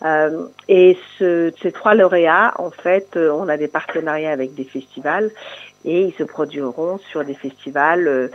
Euh, 0.03 0.47
et 0.67 0.97
ce, 1.17 1.53
ces 1.61 1.71
trois 1.71 1.93
lauréats, 1.93 2.53
en 2.57 2.69
fait, 2.69 3.15
euh, 3.15 3.31
on 3.31 3.47
a 3.47 3.55
des 3.55 3.69
partenariats 3.69 4.31
avec 4.31 4.53
des 4.53 4.65
festivals 4.65 5.31
et 5.85 6.01
ils 6.01 6.13
se 6.15 6.23
produiront 6.23 6.97
sur 6.97 7.23
des 7.23 7.35
festivals 7.35 8.29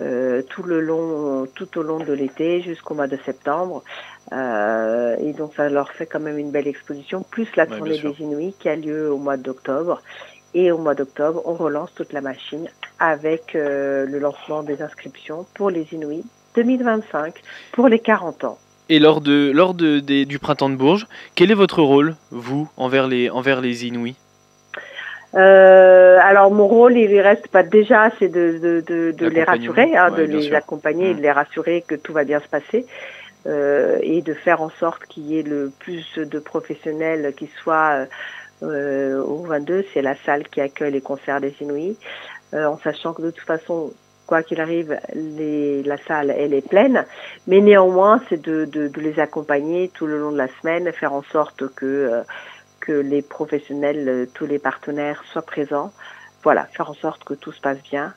euh, 0.00 0.42
tout 0.42 0.62
le 0.62 0.80
long, 0.80 1.46
tout 1.54 1.78
au 1.78 1.82
long 1.82 1.98
de 1.98 2.12
l'été 2.12 2.60
jusqu'au 2.62 2.94
mois 2.94 3.06
de 3.06 3.18
septembre. 3.24 3.82
Euh, 4.32 5.16
et 5.18 5.32
donc 5.32 5.52
ça 5.54 5.68
leur 5.68 5.90
fait 5.92 6.06
quand 6.06 6.20
même 6.20 6.38
une 6.38 6.50
belle 6.50 6.66
exposition, 6.66 7.22
plus 7.22 7.48
la 7.56 7.66
tournée 7.66 7.98
des 7.98 8.20
Inuits 8.20 8.54
qui 8.58 8.68
a 8.68 8.76
lieu 8.76 9.10
au 9.10 9.18
mois 9.18 9.36
d'octobre. 9.36 10.02
Et 10.54 10.70
au 10.70 10.78
mois 10.78 10.94
d'octobre, 10.94 11.42
on 11.46 11.54
relance 11.54 11.92
toute 11.94 12.12
la 12.12 12.20
machine 12.20 12.68
avec 13.00 13.54
euh, 13.54 14.06
le 14.06 14.18
lancement 14.18 14.62
des 14.62 14.82
inscriptions 14.82 15.46
pour 15.54 15.70
les 15.70 15.86
Inuits 15.92 16.24
2025 16.54 17.34
pour 17.72 17.88
les 17.88 17.98
40 17.98 18.44
ans. 18.44 18.58
Et 18.88 18.98
lors, 18.98 19.20
de, 19.20 19.50
lors 19.52 19.74
de, 19.74 20.00
du 20.00 20.38
printemps 20.38 20.68
de 20.68 20.76
Bourges, 20.76 21.06
quel 21.34 21.50
est 21.50 21.54
votre 21.54 21.82
rôle, 21.82 22.16
vous, 22.30 22.68
envers 22.76 23.08
les, 23.08 23.30
envers 23.30 23.60
les 23.60 23.86
Inuits? 23.86 24.16
Euh, 25.36 26.18
alors 26.22 26.50
mon 26.52 26.68
rôle, 26.68 26.96
il 26.96 27.20
reste 27.20 27.48
pas 27.48 27.62
déjà, 27.62 28.10
c'est 28.18 28.28
de, 28.28 28.58
de, 28.58 28.84
de, 28.86 29.10
de 29.10 29.26
les 29.26 29.42
rassurer, 29.42 29.96
hein, 29.96 30.10
de 30.10 30.22
les 30.22 30.54
accompagner 30.54 31.10
et 31.10 31.14
de 31.14 31.18
mmh. 31.18 31.22
les 31.22 31.32
rassurer 31.32 31.84
que 31.86 31.94
tout 31.94 32.12
va 32.12 32.24
bien 32.24 32.40
se 32.40 32.48
passer 32.48 32.86
euh, 33.46 33.98
et 34.02 34.22
de 34.22 34.32
faire 34.32 34.62
en 34.62 34.70
sorte 34.70 35.04
qu'il 35.06 35.26
y 35.26 35.38
ait 35.38 35.42
le 35.42 35.72
plus 35.78 36.18
de 36.18 36.38
professionnels 36.38 37.34
qui 37.36 37.50
soient 37.62 38.06
euh, 38.62 39.22
au 39.22 39.44
22. 39.44 39.84
C'est 39.92 40.02
la 40.02 40.14
salle 40.24 40.44
qui 40.48 40.60
accueille 40.60 40.92
les 40.92 41.00
concerts 41.00 41.40
des 41.40 41.54
Inuits, 41.60 41.98
euh, 42.54 42.66
en 42.66 42.78
sachant 42.78 43.12
que 43.12 43.22
de 43.22 43.30
toute 43.30 43.46
façon 43.46 43.92
quoi 44.26 44.42
qu'il 44.42 44.60
arrive, 44.60 44.98
les, 45.14 45.82
la 45.82 45.98
salle, 45.98 46.30
elle 46.30 46.54
est 46.54 46.66
pleine. 46.66 47.04
Mais 47.46 47.60
néanmoins, 47.60 48.22
c'est 48.28 48.40
de, 48.40 48.64
de, 48.64 48.88
de, 48.88 49.00
les 49.00 49.20
accompagner 49.20 49.90
tout 49.92 50.06
le 50.06 50.18
long 50.18 50.32
de 50.32 50.38
la 50.38 50.48
semaine, 50.60 50.90
faire 50.92 51.12
en 51.12 51.22
sorte 51.24 51.68
que, 51.74 51.84
euh, 51.84 52.22
que 52.84 52.92
les 52.92 53.22
professionnels, 53.22 54.08
euh, 54.08 54.26
tous 54.34 54.46
les 54.46 54.58
partenaires 54.58 55.22
soient 55.32 55.42
présents. 55.42 55.92
Voilà, 56.42 56.64
faire 56.76 56.90
en 56.90 56.94
sorte 56.94 57.24
que 57.24 57.34
tout 57.34 57.52
se 57.52 57.60
passe 57.60 57.78
bien. 57.90 58.12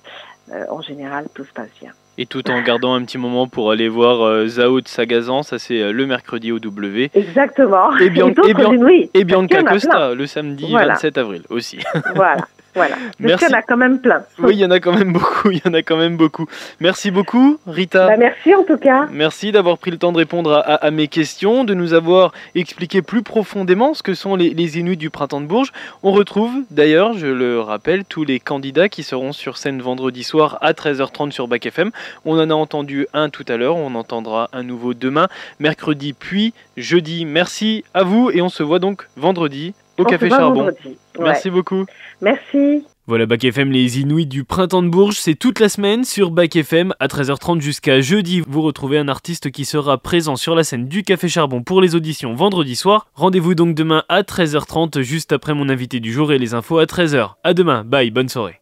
Euh, 0.52 0.66
en 0.70 0.82
général, 0.82 1.28
tout 1.34 1.46
se 1.46 1.54
passe 1.54 1.70
bien. 1.80 1.92
Et 2.18 2.26
tout 2.26 2.50
en 2.50 2.62
gardant 2.64 2.96
un 2.96 3.04
petit 3.04 3.20
moment 3.20 3.48
pour 3.48 3.72
aller 3.72 3.88
voir 3.88 4.22
euh, 4.22 4.48
Zao 4.48 4.82
de 4.82 4.88
Sagazan, 4.88 5.44
ça 5.44 5.60
c'est 5.60 5.92
le 5.92 6.06
mercredi 6.08 6.52
au 6.52 6.60
W. 6.60 7.12
Exactement. 7.14 7.96
Et, 7.98 8.10
bien, 8.10 8.28
et, 8.48 8.54
bien, 8.54 8.72
et 9.14 9.24
Bianca 9.24 9.64
Costa 9.64 10.16
le 10.16 10.26
samedi 10.26 10.74
27 10.74 11.18
avril 11.18 11.44
aussi. 11.50 11.80
Voilà. 12.16 12.38
Voilà. 12.76 12.96
Merci. 13.20 13.46
il 13.46 13.52
y 13.52 13.56
en 13.56 13.58
a 13.58 13.62
quand 13.62 13.78
même 13.78 14.00
plein. 14.00 14.24
Oui, 14.40 14.54
il 14.56 14.60
y 14.60 14.66
en 14.66 14.72
a 14.72 14.80
quand 14.80 14.94
même 14.94 15.14
beaucoup. 15.14 15.50
Il 15.58 15.62
y 15.66 15.68
en 15.68 15.74
a 15.74 15.82
quand 15.82 15.98
même 15.98 16.18
beaucoup. 16.18 16.46
Merci 16.80 17.10
beaucoup, 17.10 17.60
Rita. 17.66 18.08
Bah, 18.08 18.18
merci 18.18 18.54
en 18.54 18.64
tout 18.64 18.78
cas. 18.78 19.08
Merci 19.12 19.52
d'avoir 19.52 19.78
pris 19.78 19.92
le 19.92 19.98
temps 19.98 20.12
de 20.12 20.18
répondre 20.18 20.54
à, 20.54 20.60
à, 20.60 20.92
mes 20.92 21.08
questions, 21.08 21.64
de 21.64 21.74
nous 21.74 21.94
avoir 21.94 22.34
expliqué 22.54 23.02
plus 23.02 23.24
profondément 23.24 23.94
ce 23.94 24.04
que 24.04 24.14
sont 24.14 24.36
les, 24.36 24.50
les 24.52 24.78
Inuits 24.78 24.98
du 24.98 25.10
printemps 25.10 25.42
de 25.42 25.46
Bourges. 25.46 25.72
On 26.04 26.12
retrouve 26.12 26.52
d'ailleurs, 26.70 27.14
je 27.14 27.28
le 27.28 27.60
rappelle, 27.60 28.06
tous 28.06 28.24
les 28.24 28.40
candidats 28.40 28.90
qui 28.90 29.04
seront 29.04 29.32
sur 29.32 29.58
scène 29.58 29.82
vendredi 29.82 30.24
soir 30.24 30.58
à 30.62 30.74
13h30 30.74 31.32
sur 31.32 31.48
Bac 31.48 31.66
FM. 31.66 31.92
On 32.26 32.38
en 32.40 32.50
a 32.50 32.54
entendu 32.54 33.08
un 33.14 33.30
tout 33.30 33.46
à 33.48 33.58
l'heure, 33.58 33.76
on 33.78 33.96
entendra 33.96 34.50
un 34.54 34.64
nouveau 34.64 34.94
demain, 34.94 35.28
mercredi 35.60 36.14
puis 36.14 36.54
jeudi. 36.76 37.26
Merci 37.26 37.84
à 37.94 38.04
vous 38.04 38.30
et 38.32 38.42
on 38.42 38.50
se 38.50 38.64
voit 38.64 38.80
donc 38.80 39.08
vendredi 39.16 39.74
au 39.98 40.04
Café 40.04 40.30
Charbon. 40.30 40.70
Merci 41.20 41.50
beaucoup. 41.50 41.86
Merci. 42.22 42.84
Voilà 43.10 43.26
Bac 43.26 43.42
FM, 43.46 43.72
les 43.72 44.02
Inuits 44.02 44.26
du 44.26 44.44
printemps 44.44 44.84
de 44.84 44.90
Bourges, 44.90 45.16
c'est 45.16 45.36
toute 45.36 45.62
la 45.62 45.70
semaine 45.70 46.04
sur 46.04 46.30
Bac 46.30 46.54
FM 46.54 46.94
à 47.00 47.08
13h30 47.08 47.62
jusqu'à 47.62 48.02
jeudi. 48.02 48.44
Vous 48.46 48.62
retrouvez 48.62 48.98
un 48.98 49.08
artiste 49.08 49.50
qui 49.50 49.64
sera 49.64 49.98
présent 49.98 50.36
sur 50.36 50.56
la 50.56 50.66
scène 50.66 50.90
du 50.90 51.04
Café 51.04 51.30
Charbon 51.30 51.64
pour 51.64 51.80
les 51.80 51.96
auditions 51.96 52.34
vendredi 52.34 52.76
soir. 52.76 53.08
Rendez-vous 53.14 53.56
donc 53.56 53.76
demain 53.76 54.04
à 54.10 54.24
13h30 54.24 55.00
juste 55.04 55.32
après 55.32 55.54
mon 55.54 55.70
invité 55.70 56.02
du 56.02 56.12
jour 56.12 56.34
et 56.34 56.38
les 56.38 56.54
infos 56.54 56.80
à 56.80 56.84
13h. 56.84 57.36
À 57.46 57.54
demain, 57.54 57.86
bye, 57.86 58.12
bonne 58.12 58.28
soirée. 58.28 58.60